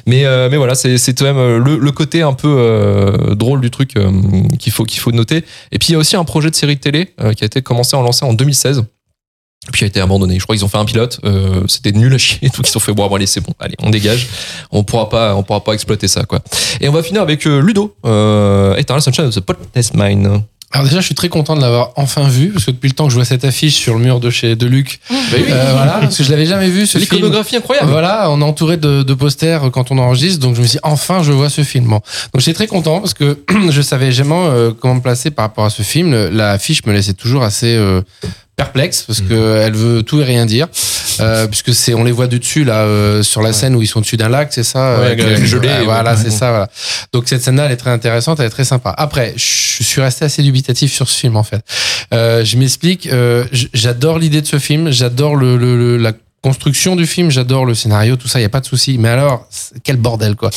[0.05, 0.23] mais
[0.55, 3.95] voilà c'est quand même le, côté un peu drôle du truc
[4.59, 7.13] qu'il faut noter et puis il y a aussi un projet de série de télé
[7.35, 8.83] qui a été commencé en lancé en 2016
[9.71, 10.39] puis a été abandonné.
[10.39, 12.79] Je crois qu'ils ont fait un pilote, euh, c'était nul à chier, donc ils ont
[12.79, 14.27] fait bon, allez c'est bon, allez on dégage,
[14.71, 16.39] on pourra pas, pourra pas exploiter ça quoi.
[16.81, 20.41] Et on va finir avec Ludo, euh, Eternal Sunshine of the Spotless Mind.
[20.73, 23.05] Alors déjà, je suis très content de l'avoir enfin vu parce que depuis le temps
[23.05, 25.15] que je vois cette affiche sur le mur de chez de Luc, euh,
[25.73, 27.09] voilà, parce que je l'avais jamais vu ce film.
[27.21, 27.89] L'iconographie incroyable.
[27.89, 30.81] Voilà, on est entouré de, de posters quand on enregistre, donc je me suis dit,
[30.83, 31.85] enfin je vois ce film.
[31.85, 32.01] Bon.
[32.33, 35.63] Donc j'étais très content parce que je savais jamais euh, comment me placer par rapport
[35.65, 36.11] à ce film.
[36.11, 38.01] Le- La affiche me laissait toujours assez euh,
[38.57, 40.67] perplexe parce que elle veut tout et rien dire,
[41.21, 43.87] euh, puisque c'est on les voit du dessus là euh, sur la scène où ils
[43.87, 44.99] sont dessus d'un lac, c'est ça.
[44.99, 45.83] Ouais, avec avec les- le gelé, ouais, ouais.
[45.85, 46.49] voilà, c'est ça.
[46.49, 46.69] Voilà.
[47.13, 48.93] Donc cette scène-là, elle est très intéressante, elle est très sympa.
[48.97, 51.61] Après, je suis resté assez dubitatif sur ce film en fait.
[52.13, 53.07] Euh, je m'explique.
[53.07, 57.65] euh, j'adore l'idée de ce film, j'adore le, le- le- la construction du film, j'adore
[57.65, 58.97] le scénario, tout ça, il y a pas de souci.
[58.99, 59.47] Mais alors,
[59.83, 60.49] quel bordel quoi.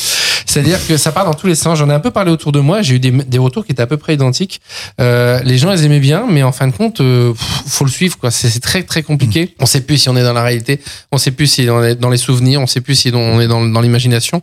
[0.45, 1.77] C'est-à-dire que ça part dans tous les sens.
[1.77, 2.81] J'en ai un peu parlé autour de moi.
[2.81, 4.61] J'ai eu des, des retours qui étaient à peu près identiques.
[4.99, 7.33] Euh, les gens, ils aimaient bien, mais en fin de compte, euh,
[7.67, 8.31] faut le suivre quoi.
[8.31, 9.55] C'est très très compliqué.
[9.59, 10.79] On sait plus si on est dans la réalité,
[11.11, 13.47] on sait plus si on est dans les souvenirs, on sait plus si on est
[13.47, 14.41] dans, dans l'imagination.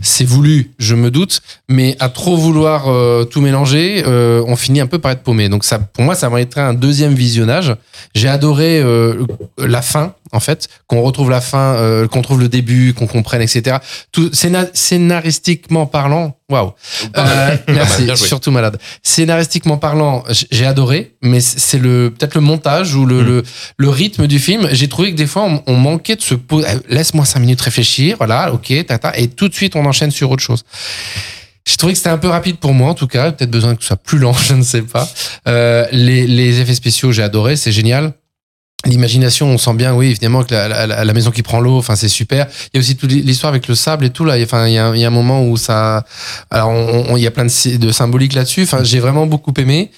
[0.00, 4.80] C'est voulu, je me doute, mais à trop vouloir euh, tout mélanger, euh, on finit
[4.80, 5.48] un peu par être paumé.
[5.48, 7.74] Donc ça, pour moi, ça mériterait un deuxième visionnage.
[8.14, 8.82] J'ai adoré
[9.58, 13.78] la fin, en fait, qu'on retrouve la fin, qu'on trouve le début, qu'on comprenne, etc.
[14.12, 14.70] Tout scéna-
[15.36, 16.72] scénaristiquement parlant, waouh.
[17.16, 18.78] Euh, merci, surtout malade.
[19.02, 23.42] Scénaristiquement parlant, j'ai adoré, mais c'est le peut-être le montage ou le, le,
[23.76, 24.68] le rythme du film.
[24.72, 26.68] J'ai trouvé que des fois on, on manquait de se poser.
[26.68, 30.30] euh, Laisse-moi cinq minutes réfléchir, voilà, ok, tata, et tout de suite on enchaîne sur
[30.30, 30.64] autre chose.
[31.68, 33.32] J'ai trouvé que c'était un peu rapide pour moi, en tout cas.
[33.32, 35.08] Peut-être besoin que ce soit plus lent, je ne sais pas.
[35.48, 38.12] Euh, les, les effets spéciaux, j'ai adoré, c'est génial.
[38.86, 41.96] L'imagination, on sent bien, oui, évidemment, que la, la- la maison qui prend l'eau, enfin,
[41.96, 42.46] c'est super.
[42.72, 44.36] Il y a aussi toute l'histoire avec le sable et tout, là.
[44.42, 46.04] Enfin, il y a, il y a un moment où ça.
[46.50, 48.62] Alors, on- on- il y a plein de, de symboliques là-dessus.
[48.62, 49.90] Enfin, j'ai vraiment beaucoup aimé.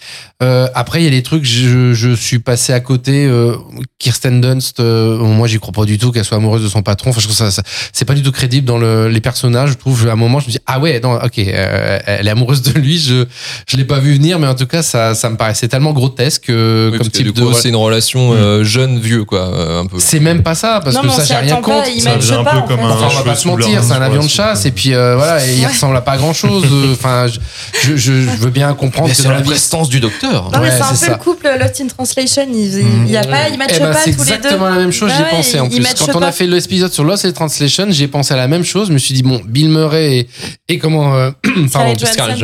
[0.43, 3.27] Euh, après, il y a des trucs, je, je suis passé à côté.
[3.27, 3.57] Euh,
[3.99, 7.11] Kirsten Dunst, euh, moi, j'y crois pas du tout qu'elle soit amoureuse de son patron.
[7.11, 9.71] Enfin, je trouve ça, ça- c'est pas du tout crédible dans le, les personnages.
[9.71, 12.31] Je trouve, à un moment, je me dis, ah ouais, non, ok, euh, elle est
[12.31, 12.99] amoureuse de lui.
[12.99, 13.25] Je,
[13.69, 16.51] je l'ai pas vu venir, mais en tout cas, ça, ça me paraissait tellement grotesque
[16.51, 17.53] euh, Oui, comme type de.
[17.55, 19.97] c'est une relation euh, jeune jeune vieux, quoi, euh, un peu.
[19.99, 21.89] C'est même pas ça, parce Non, que ça, j'ai rien pas, contre.
[21.95, 22.85] il Ça matche faisait un pas, peu en comme fait.
[22.85, 24.65] un- Enfin, on va cheveu pas se sous mentir, leur- c'est un avion de chasse
[24.67, 26.65] et puis euh, voilà, et il ressemble à pas grand chose.
[26.93, 27.39] Enfin, je,
[27.81, 30.45] je, je, je veux bien comprendre Mais que c'est dans la prestance du docteur.
[30.53, 31.13] Non, mais Ouais, c'est un peu c'est ça.
[31.13, 32.47] le couple Lost in Translation.
[32.53, 34.35] Il y a pas, ils matchent Eh ben, pas c'est tous les deux.
[34.37, 35.83] exactement la même chose, j'y pensé en plus.
[35.99, 36.29] Quand on pas.
[36.29, 38.89] a fait l'épisode sur Lost in Translation, j'ai pensé à la même chose.
[38.89, 40.27] Je me suis dit, bon, Bill Murray
[40.69, 41.15] et, comment.
[41.15, 41.31] euh,
[41.73, 42.39] pardon, Scarlett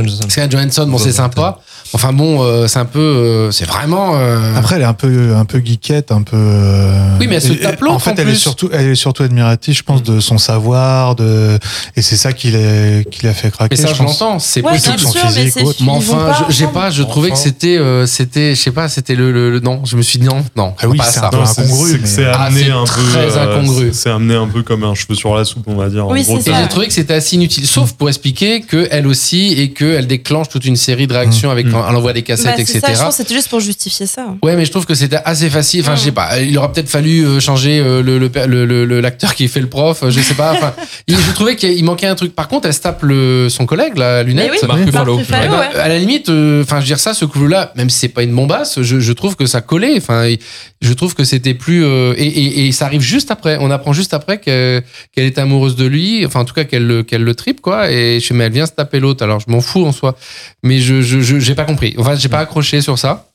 [0.50, 0.86] Johansson.
[0.86, 1.58] Bon, c'est sympa.
[1.92, 2.98] Enfin bon, euh, c'est un peu.
[2.98, 4.16] euh, c'est vraiment.
[4.16, 6.36] euh, Après, elle est un peu, un peu geekette, un peu.
[6.36, 9.22] euh, Oui, mais elle se tape En fait, en elle est surtout, elle est surtout
[9.22, 11.58] admirative, je pense, de son savoir, de,
[11.96, 13.76] et c'est ça qui l'a, qui l'a fait craquer.
[13.76, 14.98] mais ça, je l'entends, c'est Ouais, possible.
[14.98, 15.78] son sûr, mais physique c'est ou autre.
[15.80, 19.14] Mais vont enfin, j'ai pas, je trouvais que c'était, euh, c'était, je sais pas, c'était
[19.14, 19.84] le, le, le- non.
[19.84, 21.26] Je me suis dit non, non, Ah oui, pas c'est ça.
[21.26, 23.02] un peu Non, c'est- incongru, c'est mais- Ah, amené un peu.
[23.10, 23.90] très euh, incongru.
[23.92, 26.06] c'est- amené un peu comme un cheveu sur la soupe, on va dire.
[26.08, 26.62] Oui, c'est Et ça.
[26.62, 30.48] j'ai trouvé que c'était assez inutile, sauf pour expliquer que elle aussi et qu'elle déclenche
[30.48, 31.72] toute une série de réactions avec Mm.
[31.72, 32.80] quand elle envoie des cassettes, Bah, etc.
[32.94, 34.26] je pense c'était juste pour justifier ça.
[34.42, 35.80] Ouais, mais je trouve que c'était assez facile.
[35.82, 35.96] Enfin, Mm.
[36.04, 36.40] Sais pas.
[36.40, 39.60] Il aurait peut-être fallu euh, changer euh, le le- le- le- le- l'acteur qui fait
[39.60, 40.02] le prof.
[40.02, 40.52] euh, Je sais pas.
[40.52, 40.74] Enfin,
[41.08, 42.34] il- je trouvais qu'il manquait un truc.
[42.34, 44.50] Par contre, elle se tape le, son collègue, la lunette.
[44.52, 45.20] Oui, Marc Ruffalo.
[45.28, 45.78] Ben, ouais.
[45.80, 48.22] À la limite, euh, enfin, je veux dire ça, ce couple-là, même si c'est pas
[48.22, 49.94] une bombasse, je, je trouve que ça collait.
[49.96, 50.28] Enfin,
[50.80, 53.56] je trouve que c'était plus euh, et, et, et ça arrive juste après.
[53.60, 54.82] On apprend juste après que-
[55.14, 56.24] qu'elle est amoureuse de lui.
[56.26, 57.90] Enfin, en tout cas, qu'elle le- qu'elle le tripe quoi.
[57.90, 59.22] Et je sais, mais elle vient se taper l'autre.
[59.24, 60.16] Alors, je m'en fous en soi,
[60.62, 61.94] mais je je je- j'ai pas compris.
[61.98, 63.26] Enfin, j'ai pas accroché sur ça.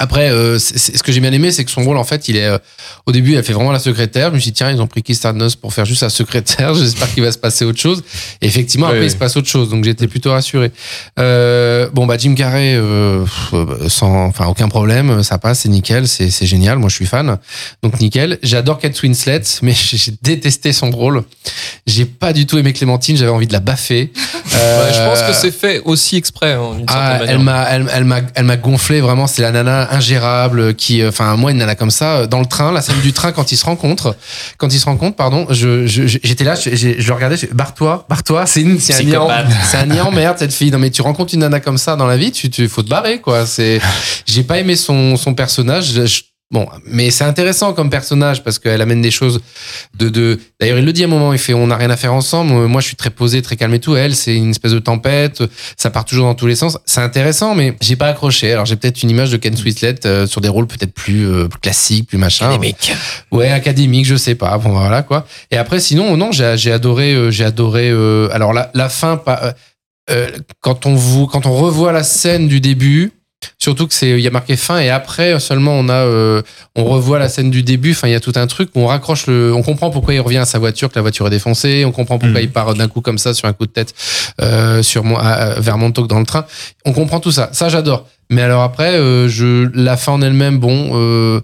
[0.00, 2.46] Après, euh, ce que j'ai bien aimé, c'est que son rôle, en fait, il est.
[2.46, 2.58] euh,
[3.06, 4.30] au début, elle fait vraiment la secrétaire.
[4.30, 5.24] Je me suis dit, tiens, ils ont pris Keith
[5.60, 6.74] pour faire juste la secrétaire.
[6.74, 8.02] J'espère qu'il va se passer autre chose.
[8.40, 9.68] Et effectivement, après, il se passe autre chose.
[9.68, 10.72] Donc, j'étais plutôt rassuré.
[11.18, 13.24] Euh, bon, bah, Jim Carrey, euh,
[13.88, 15.22] sans, enfin, aucun problème.
[15.22, 16.08] Ça passe, c'est nickel.
[16.08, 16.78] C'est génial.
[16.78, 17.38] Moi, je suis fan.
[17.82, 18.38] Donc, nickel.
[18.42, 21.22] J'adore Kate Winslet, mais j'ai détesté son rôle.
[21.86, 23.16] J'ai pas du tout aimé Clémentine.
[23.16, 24.10] J'avais envie de la baffer.
[24.52, 27.86] Ouais, je pense que c'est fait aussi exprès, hein, ah, elle m'a, elle,
[28.34, 29.26] elle m'a gonflé vraiment.
[29.26, 32.46] C'est la nana ingérable qui, euh, enfin, moi, une nana comme ça, euh, dans le
[32.46, 34.16] train, la scène du train quand ils se rencontrent,
[34.58, 38.46] quand ils se rencontrent, pardon, je, j'étais là, je, je, je regardais, je, barre-toi, barre-toi,
[38.46, 39.46] c'est une, c'est un Psychopathe.
[39.70, 40.70] c'est un en merde cette fille.
[40.70, 42.88] Non mais tu rencontres une nana comme ça dans la vie, tu, tu faut te
[42.88, 43.46] barrer quoi.
[43.46, 43.80] C'est,
[44.26, 45.92] j'ai pas aimé son, son personnage.
[45.92, 49.40] Je- Bon, mais c'est intéressant comme personnage parce qu'elle amène des choses
[49.98, 50.38] de, de.
[50.60, 52.52] D'ailleurs, il le dit à un moment, il fait on n'a rien à faire ensemble.
[52.52, 53.96] Euh, Moi, je suis très posé, très calme et tout.
[53.96, 55.42] Elle, c'est une espèce de tempête.
[55.78, 56.76] Ça part toujours dans tous les sens.
[56.84, 58.52] C'est intéressant, mais j'ai pas accroché.
[58.52, 61.48] Alors, j'ai peut-être une image de Ken Swinslet euh, sur des rôles peut-être plus, euh,
[61.48, 62.50] plus classiques, plus machin.
[62.50, 62.92] Académique.
[63.30, 64.58] Ouais, académique, je sais pas.
[64.58, 65.26] Bon, voilà quoi.
[65.50, 67.88] Et après, sinon, non, j'ai adoré, euh, j'ai adoré.
[67.90, 69.52] euh, alors la, la fin, pas, euh,
[70.10, 73.12] euh, quand on vous, quand on revoit la scène du début.
[73.58, 76.42] Surtout que c'est, il y a marqué fin et après seulement on a, euh,
[76.76, 77.92] on revoit la scène du début.
[77.92, 80.20] Enfin, il y a tout un truc où on raccroche le, on comprend pourquoi il
[80.20, 81.84] revient à sa voiture, que la voiture est défoncée.
[81.86, 82.44] On comprend pourquoi Mhm.
[82.46, 83.94] il part d'un coup comme ça sur un coup de tête
[84.40, 86.44] euh, sur à- vers Montauk dans le train.
[86.84, 87.50] On comprend tout ça.
[87.52, 88.06] Ça, j'adore.
[88.30, 91.40] Mais alors après, euh, je, la fin en elle-même, bon.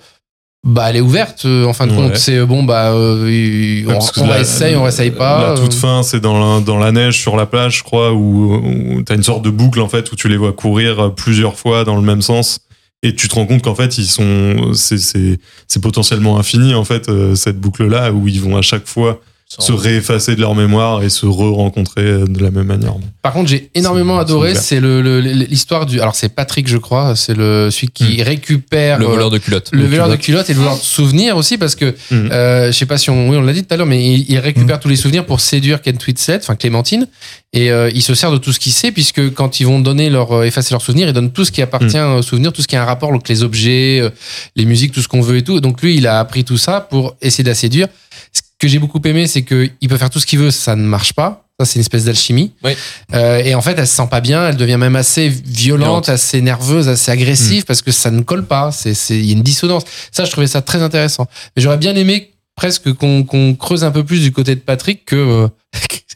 [0.68, 1.96] Bah, elle est ouverte euh, en fin de Ouais.
[1.96, 2.16] compte.
[2.16, 5.54] C'est euh, bon, bah, euh, on, que on la- réessaye, on réessaye pas.
[5.54, 5.76] La toute euh.
[5.76, 9.22] fin, c'est dans la, dans la neige sur la plage, je crois, où, t'as une
[9.22, 12.20] sorte de boucle en fait où tu les vois courir plusieurs fois dans le même
[12.20, 12.60] sens.
[13.02, 16.84] Et tu te rends compte qu'en fait, ils sont, c'est, c'est, c'est potentiellement infini en
[16.84, 21.08] fait cette boucle-là où ils vont à chaque fois se réeffacer de leur mémoire et
[21.08, 22.94] se re-rencontrer euh, de la même manière.
[23.22, 26.00] Par contre, j'ai énormément adoré, c'est c'est le, le- l'histoire du.
[26.02, 29.70] Alors, c'est Patrick, je crois, c'est le celui qui récupère Le euh, voleur de culottes.
[29.72, 32.28] le voleur de culottes et le voleur de souvenirs aussi parce que Mhm.
[32.30, 34.26] euh, je sais pas si on oui on l'a dit tout à l'heure mais il,
[34.30, 37.06] il récupère tous les souvenirs pour séduire Ken Twitset enfin Clémentine
[37.54, 40.10] et euh, il se sert de tout ce qu'il sait puisque quand ils vont donner
[40.10, 42.68] leur euh, effacer leurs souvenirs ils donnent tout ce qui appartient aux souvenirs tout ce
[42.68, 44.10] qui a un rapport donc les objets euh,
[44.56, 46.80] les musiques tout ce qu'on veut et tout donc lui il a appris tout ça
[46.82, 47.88] pour essayer de la séduire
[48.58, 50.82] que j'ai beaucoup aimé c'est que il peut faire tout ce qu'il veut ça ne
[50.82, 51.44] marche pas.
[51.60, 52.52] Ça c'est une espèce d'alchimie.
[52.62, 52.72] Oui.
[53.14, 56.08] Euh, et en fait elle se sent pas bien elle devient même assez violente, Violente.
[56.08, 58.70] assez nerveuse assez agressive parce que ça ne colle pas.
[58.72, 59.82] C'est c'est il y a une dissonance.
[60.12, 61.26] Ça je trouvais ça très intéressant.
[61.56, 65.04] Mais j'aurais bien aimé presque qu'on qu'on creuse un peu plus du côté de Patrick
[65.04, 65.48] que euh,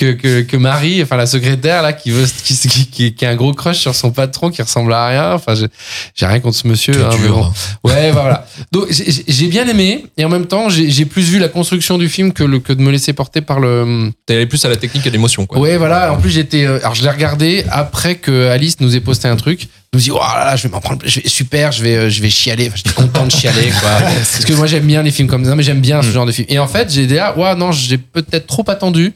[0.00, 3.52] que, que, que Marie, enfin la secrétaire là, qui veut, qui, qui, a un gros
[3.52, 5.32] crush sur son patron, qui ressemble à rien.
[5.34, 6.94] Enfin, j'ai rien contre ce monsieur.
[7.04, 7.52] Hein, mais bon.
[7.84, 8.46] Ouais, voilà.
[8.72, 12.32] Donc j'ai bien aimé et en même temps j'ai plus vu la construction du film
[12.32, 14.10] que le que de me laisser porter par le.
[14.24, 15.58] T'es allé plus à la technique et l'émotion, quoi.
[15.58, 16.12] Ouais, voilà.
[16.12, 19.36] En plus j'étais, euh, alors je l'ai regardé après que Alice nous ait posté un
[19.36, 19.68] truc.
[19.92, 22.10] Me dis, oh là là, je vais m'en prendre, je vais, super, je vais, euh,
[22.10, 22.68] je vais chialer.
[22.68, 23.90] Enfin, j'étais content de chialer, quoi.
[24.00, 26.30] Parce que moi, j'aime bien les films comme ça, mais j'aime bien ce genre de
[26.30, 26.46] film.
[26.48, 29.12] Et en fait, j'ai dit, ah, ouais, non, j'ai peut-être trop attendu.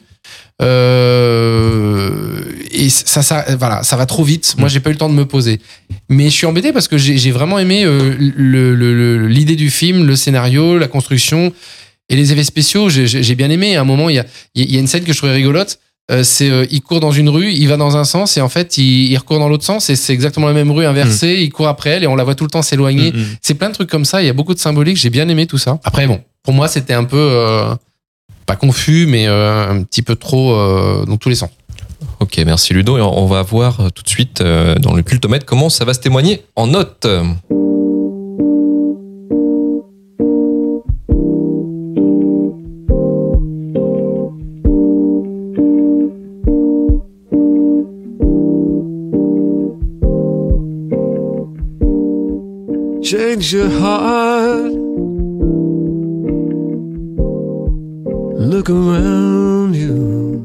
[0.61, 2.41] Euh,
[2.71, 4.55] et ça, ça, voilà, ça va trop vite.
[4.57, 5.59] Moi, j'ai pas eu le temps de me poser.
[6.09, 9.55] Mais je suis embêté parce que j'ai j'ai vraiment aimé euh, le- le- le- l'idée
[9.55, 11.51] du film, le scénario, la construction
[12.09, 12.89] et les effets spéciaux.
[12.89, 13.75] J'ai bien aimé.
[13.75, 15.79] À un moment, il y a, il y a une scène que je trouvais rigolote.
[16.11, 18.47] euh, c'est euh, il court dans une rue, il va dans un sens et en
[18.49, 21.37] fait il, il recourt dans l'autre sens et c'est exactement la même rue inversée.
[21.41, 23.11] Il court après elle et on la voit tout le temps s'éloigner.
[23.11, 23.25] Mm, mm.
[23.41, 24.21] C'est plein de trucs comme ça.
[24.21, 24.97] Il y a beaucoup de symboliques.
[24.97, 25.79] J'ai bien aimé tout ça.
[25.83, 27.73] Après bon, pour moi c'était un peu euh,
[28.45, 31.49] pas confus mais euh, un petit peu trop euh, dans tous les sens.
[32.19, 32.97] Ok, merci Ludo.
[32.97, 35.93] Et on va voir euh, tout de suite euh, dans le cultomètre comment ça va
[35.93, 37.07] se témoigner en notes.
[53.03, 54.34] Change your heart.
[58.67, 60.41] Look around you.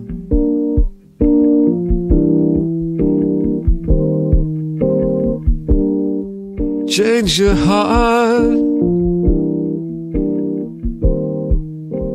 [6.87, 8.59] Change your heart.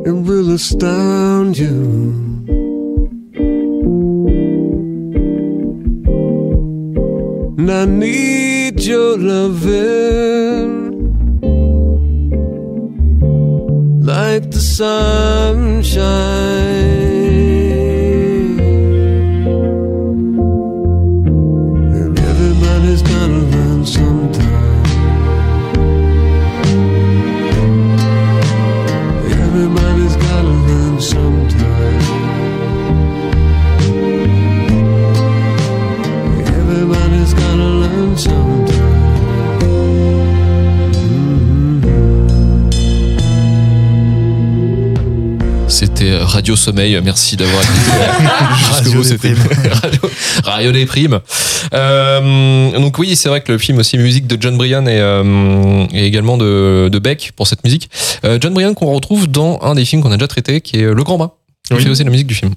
[0.06, 1.74] It will astound you.
[7.58, 10.85] And I need your loving
[14.76, 16.04] sunshine.
[21.96, 24.84] And everybody's gotta learn sometime.
[29.44, 32.02] Everybody's gotta learn sometime.
[36.60, 38.65] Everybody's gotta learn sometime.
[45.96, 47.00] C'était Radio Sommeil.
[47.02, 49.32] Merci d'avoir écouté C'était.
[49.82, 50.00] Radio,
[50.44, 51.20] Radio des primes.
[51.72, 55.86] Euh, donc oui, c'est vrai que le film aussi musique de John Bryan et, euh,
[55.94, 57.88] et également de, de Beck pour cette musique.
[58.26, 60.82] Euh, John Bryan qu'on retrouve dans un des films qu'on a déjà traité, qui est
[60.82, 61.30] Le Grand Bain.
[61.70, 61.82] Il Oui.
[61.82, 62.52] fait aussi la musique du film.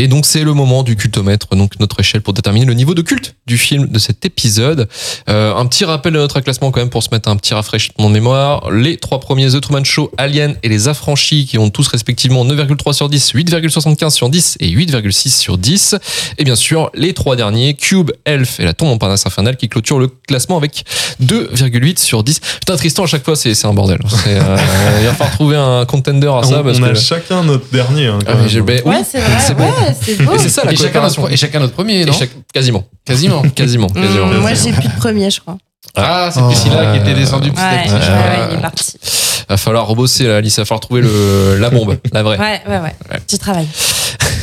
[0.00, 3.02] Et donc c'est le moment du cultomètre, donc notre échelle pour déterminer le niveau de
[3.02, 4.88] culte du film de cet épisode.
[5.28, 8.08] Euh, un petit rappel de notre classement quand même pour se mettre un petit rafraîchissement
[8.08, 8.70] de mémoire.
[8.70, 12.92] Les trois premiers The Truman Show, Alien et Les Affranchis qui ont tous respectivement 9,3
[12.92, 15.96] sur 10, 8,75 sur 10 et 8,6 sur 10.
[16.38, 19.68] Et bien sûr les trois derniers, Cube, Elf et La Tombe en Parnasse Infernale qui
[19.68, 20.84] clôturent le classement avec
[21.22, 22.40] 2,8 sur 10.
[22.60, 23.98] Putain Tristan à chaque fois c'est c'est un bordel.
[24.08, 24.56] C'est, euh,
[25.00, 26.94] il va falloir trouver un contender à ça on, parce on a que...
[26.94, 28.06] chacun notre dernier.
[28.06, 28.64] hein, quand Ah, même.
[28.64, 29.87] ben, oui, Ouais, c'est vrai.
[30.00, 30.38] C'est ouais, beau.
[30.38, 32.84] C'est ça la Et chacun, notre, et chacun notre premier, non chaque- quasiment.
[33.04, 33.42] Quasiment.
[33.54, 34.26] Quasiment, Mmh, quasiment.
[34.40, 35.58] moi, j'ai plus de premier, je crois.
[35.96, 36.46] Ah, c'est Oh.
[36.46, 37.92] Priscilla qui était descendue petit à Ouais, petit.
[37.92, 38.48] ouais, Ah.
[38.52, 38.92] il est parti.
[39.48, 40.58] Va falloir rebosser là, Alice.
[40.58, 42.38] Va falloir trouver le, la bombe, la vraie.
[42.38, 42.94] Ouais, ouais, ouais.
[43.26, 43.66] J'y travaille.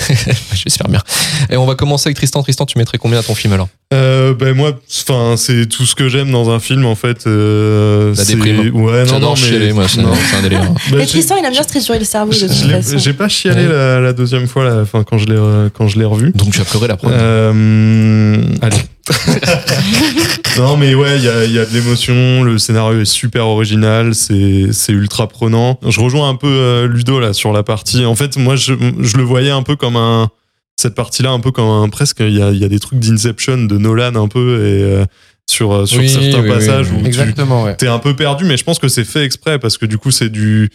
[0.53, 1.01] J'espère bien.
[1.49, 2.41] Et on va commencer avec Tristan.
[2.43, 4.73] Tristan, tu mettrais combien à ton film alors Euh, ben moi,
[5.07, 7.27] enfin, c'est tout ce que j'aime dans un film en fait.
[7.27, 8.75] euh, La c'est- déprime.
[8.81, 10.11] Ouais, non, non, mais chialer, moi, c'est non.
[10.29, 10.61] c'est un délire.
[10.93, 12.97] Et j'ai- Tristan, il aime bien se triturer le cerveau de toute façon.
[12.97, 13.73] J'ai pas chialé Ouais.
[13.73, 16.31] la, la deuxième fois, la, enfin, quand je l'ai re- quand je l'ai revu.
[16.35, 17.17] Donc tu as pleuré la première.
[17.21, 18.77] Euh, allez.
[20.57, 24.15] non mais ouais, il y a, y a de l'émotion, le scénario est super original,
[24.15, 25.79] c'est c'est ultra prenant.
[25.87, 28.05] Je rejoins un peu euh, Ludo là sur la partie.
[28.05, 30.29] En fait, moi je, je le voyais un peu comme un
[30.77, 33.57] cette partie-là un peu comme un presque il y a, y a des trucs d'Inception
[33.65, 35.05] de Nolan un peu et euh,
[35.49, 37.03] sur sur Oui, certains oui, passages oui.
[37.07, 37.75] où tu, ouais.
[37.77, 40.11] t'es un peu perdu, mais je pense que c'est fait exprès parce que du coup,
[40.11, 40.69] c'est du,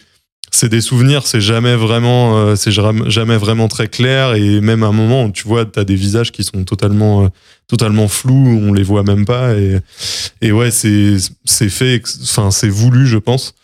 [0.51, 4.83] c'est des souvenirs, c'est jamais vraiment, euh, c'est jam- jamais vraiment très clair et même
[4.83, 7.29] à un moment tu vois, t'as des visages qui sont totalement, euh,
[7.69, 9.79] totalement flous, on les voit même pas et,
[10.43, 13.55] et ouais, c'est, c'est fait, enfin, c'est voulu, je pense.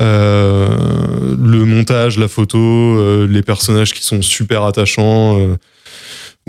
[0.00, 5.38] Euh, le montage, la photo, euh, les personnages qui sont super attachants.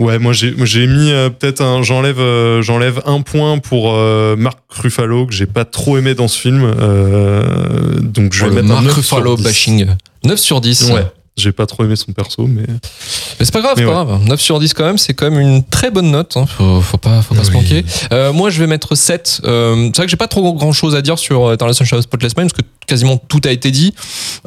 [0.00, 4.34] Euh, Ouais, moi j'ai mis euh, peut-être un j'enlève euh, j'enlève un point pour euh,
[4.36, 8.54] Marc Ruffalo que j'ai pas trop aimé dans ce film euh, donc je vais Oh,
[8.54, 9.42] mettre un Mark 9 sur Ruffalo 10.
[9.44, 9.86] bashing.
[10.24, 10.90] 9 sur 10.
[10.92, 14.06] Ouais, j'ai pas trop aimé son perso mais Mais c'est pas grave, Mais pas ouais.
[14.06, 14.24] grave.
[14.26, 16.36] 9 sur 10 quand même, c'est quand même une très bonne note.
[16.36, 16.46] hein.
[16.46, 17.56] Faut, faut pas, faut pas se Oui.
[17.56, 17.84] manquer.
[18.12, 19.40] Euh, moi, je vais mettre 7.
[19.44, 22.36] Euh, c'est vrai que j'ai pas trop grand chose à dire sur of the Spotless
[22.36, 23.94] Mind parce que quasiment tout a été dit.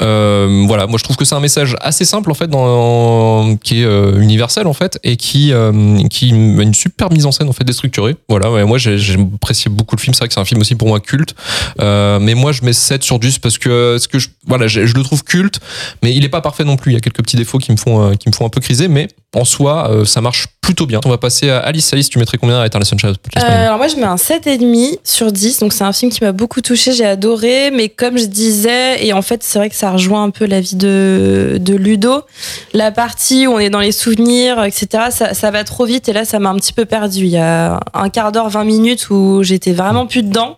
[0.02, 2.50] Euh, voilà, moi je trouve que c'est un message assez simple en fait,
[3.63, 7.32] qui est euh, universel en fait et qui, euh, qui a une super mise en
[7.32, 8.15] scène en fait déstructurée.
[8.30, 10.13] Voilà, ouais, moi apprécié beaucoup le film.
[10.13, 11.35] C'est vrai que c'est un film aussi pour moi culte.
[11.79, 14.81] Euh, mais moi je mets 7 sur 10 parce que ce que je, voilà, je,
[14.81, 15.60] le trouve culte,
[16.04, 16.92] mais il est pas parfait non plus.
[16.92, 18.88] Il y a quelques petits défauts qui me font, qui me font un peu criser,
[18.88, 20.99] mais en soi, ça marche plutôt bien.
[21.05, 21.93] On va passer à Alice.
[21.93, 25.31] Alice, tu mettrais combien à Eternal Sunshine Euh, alors moi je mets un 7,5 sur
[25.31, 27.71] 10 donc c'est un film qui m'a beaucoup touché j'ai adoré.
[27.71, 30.59] Mais comme je disais et en fait c'est vrai que ça rejoint un peu la
[30.59, 32.23] vie de, de Ludo
[32.73, 36.09] la partie où on est dans les souvenirs etc ça, ça va trop vite.
[36.09, 38.65] Et là ça m'a un petit peu perdu il y a un quart d'heure 20
[38.65, 40.57] minutes où j'étais vraiment plus dedans.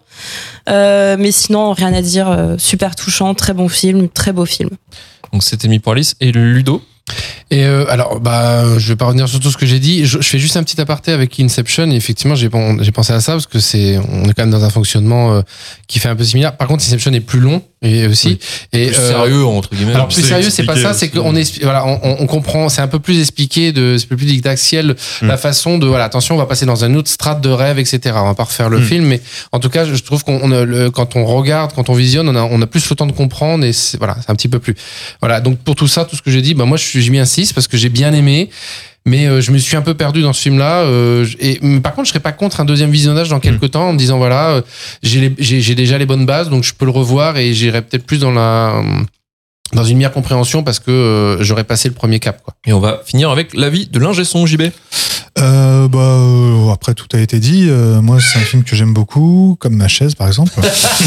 [0.70, 2.30] Euh, mais sinon rien à dire.
[2.30, 3.36] Euh, super touchant.
[3.36, 4.10] Très bon film.
[4.10, 4.70] Très beau film.
[5.32, 6.16] Donc c'était mis pour Alice.
[6.20, 6.82] Et Ludo.
[7.52, 10.06] Et euh, alors, bah, je vais pas revenir sur tout ce que j'ai dit.
[10.06, 11.90] Je, je fais juste un petit aparté avec Inception.
[11.92, 14.52] Et effectivement, j'ai pen- j'ai pensé à ça parce que c'est, on est quand même
[14.52, 15.42] dans un fonctionnement euh,
[15.88, 16.56] qui fait un peu similaire.
[16.58, 18.38] Par contre, Inception est plus long et aussi.
[18.74, 19.94] Et Plus euh, sérieux, entre guillemets.
[19.94, 22.88] Alors plus sérieux, c'est pas ça, c'est qu'on est, voilà, on, on- comprend, c'est un
[22.90, 25.28] peu plus expliqué, de, c'est un peu plus didactiel Mm.
[25.28, 28.00] la façon de, voilà, attention, on va passer dans un autre strate de rêve, etc.
[28.18, 28.84] On va pas refaire le Mm.
[28.84, 29.22] film, mais
[29.54, 30.40] en tout cas, je trouve qu'on,
[30.94, 33.64] quand on regarde, quand on visionne, on a, on a plus le temps de comprendre
[33.66, 34.76] et c'est, voilà, c'est un petit peu plus.
[35.22, 37.10] Voilà, donc pour tout ça, tout ce que j'ai dit, bah moi, je suis- j'ai
[37.10, 38.50] mis un 6 parce que j'ai bien aimé.
[39.06, 40.82] Mais euh, je me suis un peu perdu dans ce film-là.
[40.82, 43.90] euh, et mais par contre, je serais pas contre un deuxième visionnage dans quelques temps
[43.90, 44.62] en me disant voilà, euh,
[45.02, 48.32] j'ai déjà les bonnes bases, donc je peux le revoir et j'irai peut-être plus dans
[48.32, 48.84] la
[49.74, 52.42] dans une meilleure compréhension parce que euh, j'aurais passé le premier cap.
[52.44, 52.54] Quoi.
[52.66, 54.64] Et on va finir avec l'avis de l'ingé son JB.
[55.38, 57.68] Euh, bah, euh, après tout a été dit.
[57.70, 60.52] euh, moi, c'est un film que j'aime beaucoup, comme ma chaise, par exemple.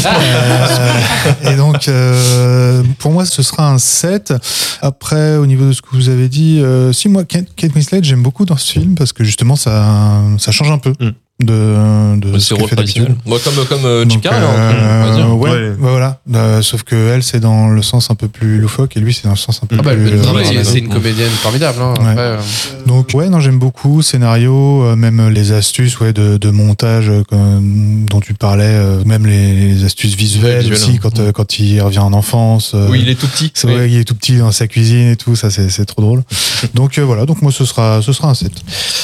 [0.05, 4.33] Euh, et donc, euh, pour moi, ce sera un 7.
[4.81, 7.99] Après, au niveau de ce que vous avez dit, euh, si moi, Kate, Kate Winslet,
[8.03, 11.09] j'aime beaucoup dans ce film parce que justement, ça, ça change un peu Mm.
[11.45, 13.15] De, de ce qu'elle fait d'habitude.
[13.25, 15.35] Moi, comme, comme euh, Donc, Carrey, euh, hein, on va dire.
[15.37, 15.69] ouais, Ouais.
[15.71, 16.19] bah voilà.
[16.33, 19.23] Euh, sauf que elle, c'est dans le sens un peu plus loufoque et lui, c'est
[19.25, 20.07] dans le sens un peu Ah bah, plus.
[20.07, 21.79] euh, c'est une comédienne formidable.
[21.81, 21.93] Hein.
[21.99, 22.09] Ouais.
[22.11, 22.37] Après, euh,
[22.87, 27.23] Donc ouais, non, j'aime beaucoup scénario, euh, même les astuces ouais de, de montage euh,
[27.29, 30.99] comme- dont tu parlais, euh, même les, les astuces visuelles visuelles, aussi hein.
[31.01, 32.71] quand euh, quand il revient en enfance.
[32.73, 33.51] euh, Oui, il est tout petit.
[33.53, 33.73] c'est Oui.
[33.73, 36.23] vrai, il est tout petit dans sa cuisine et tout, ça c'est c'est trop drôle.
[36.73, 38.51] Donc euh, voilà, donc moi ce sera ce sera un 7.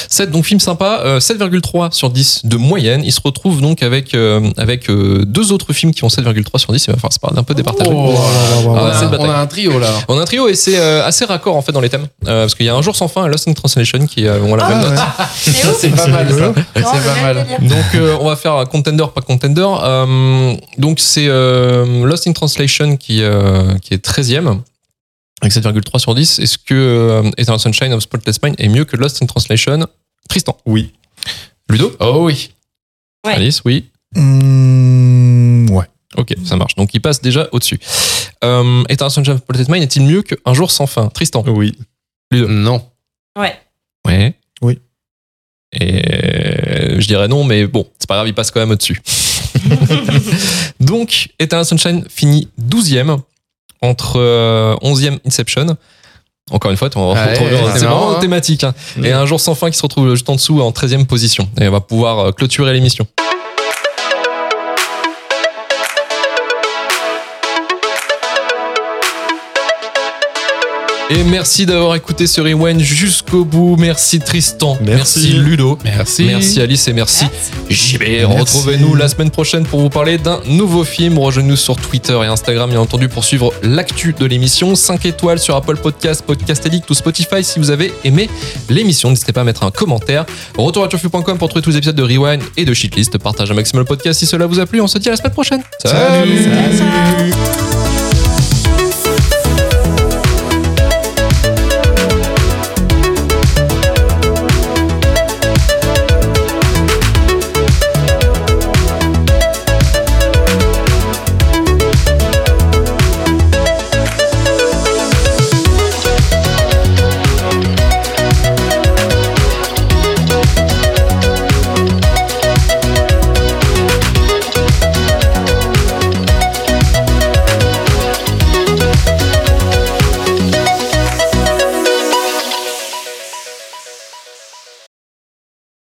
[0.08, 3.02] 7, donc film sympa, euh, 7,3 sur 10 de moyenne.
[3.04, 6.72] Il se retrouve donc avec, euh, avec euh, deux autres films qui ont 7,3 sur
[6.72, 6.84] 10.
[6.84, 7.90] Il va falloir se parler un peu départager.
[7.92, 8.14] Oh,
[8.66, 9.88] on, Ah, on a un trio là.
[10.08, 12.06] On a un trio et c'est euh, assez raccord en fait dans les thèmes.
[12.26, 14.40] Euh, parce qu'il y a Un jour sans fin et Lost in Translation qui euh,
[14.42, 14.98] ont la même note.
[15.78, 16.28] C'est pas mal
[16.74, 17.46] C'est pas mal.
[17.60, 19.66] Donc euh, on va faire un contender pas contender.
[19.82, 24.58] Euh, donc c'est euh, Lost in Translation qui, euh, qui est 13e
[25.40, 26.38] avec 7,3 sur 10.
[26.38, 29.86] Est-ce que euh, Eternal Sunshine of Spotless Mind est mieux que Lost in Translation?
[30.28, 30.56] Tristan?
[30.66, 30.92] Oui.
[31.68, 31.92] Ludo?
[32.00, 32.52] Oh oui.
[33.26, 33.34] Ouais.
[33.34, 33.62] Alice?
[33.64, 33.90] Oui.
[34.14, 35.86] Mmh, ouais.
[36.16, 36.74] Ok, ça marche.
[36.74, 37.78] Donc il passe déjà au-dessus.
[38.44, 41.08] Euh, Eternal Sunshine of Spotless Mind est-il mieux qu'un jour sans fin?
[41.08, 41.44] Tristan?
[41.46, 41.76] Oui.
[42.32, 42.84] Non.
[43.38, 43.58] Ouais.
[44.06, 44.34] Ouais.
[44.62, 44.78] Oui.
[45.72, 49.00] Et euh, je dirais non, mais bon, c'est pas grave, il passe quand même au-dessus.
[50.80, 53.20] Donc, Eternal Sunshine finit 12e
[53.82, 55.76] entre euh, 11e Inception.
[56.52, 58.20] Encore une fois, on va retrouver- c'est c'est marrant, vraiment hein.
[58.20, 58.64] thématique.
[58.64, 58.74] hein.
[59.04, 61.48] Et un jour sans fin qui se retrouve juste en dessous en 13e position.
[61.60, 63.06] Et on va pouvoir euh, clôturer l'émission.
[71.12, 73.74] Et merci d'avoir écouté ce rewind jusqu'au bout.
[73.76, 74.78] Merci Tristan.
[74.80, 75.32] Merci.
[75.32, 75.76] Ludo.
[75.82, 76.24] Merci.
[76.24, 77.24] Merci Alice et merci
[77.68, 78.02] JB.
[78.02, 78.24] Merci.
[78.24, 81.18] Retrouvez-nous la semaine prochaine pour vous parler d'un nouveau film.
[81.18, 84.76] Rejoignez-nous sur Twitter et Instagram, bien entendu, pour suivre l'actu de l'émission.
[84.76, 88.30] 5 étoiles sur Apple Podcast, Podcast Addict ou Spotify si vous avez aimé
[88.68, 89.10] l'émission.
[89.10, 90.26] N'hésitez pas à mettre un commentaire.
[90.56, 93.18] Retour à turfu.com pour trouver tous les épisodes de Rewind et de Shitlist.
[93.18, 94.80] Partage un maximum le podcast si cela vous a plu.
[94.80, 95.62] On se dit à la semaine prochaine.
[95.82, 96.44] Salut.
[96.44, 97.79] Ciao.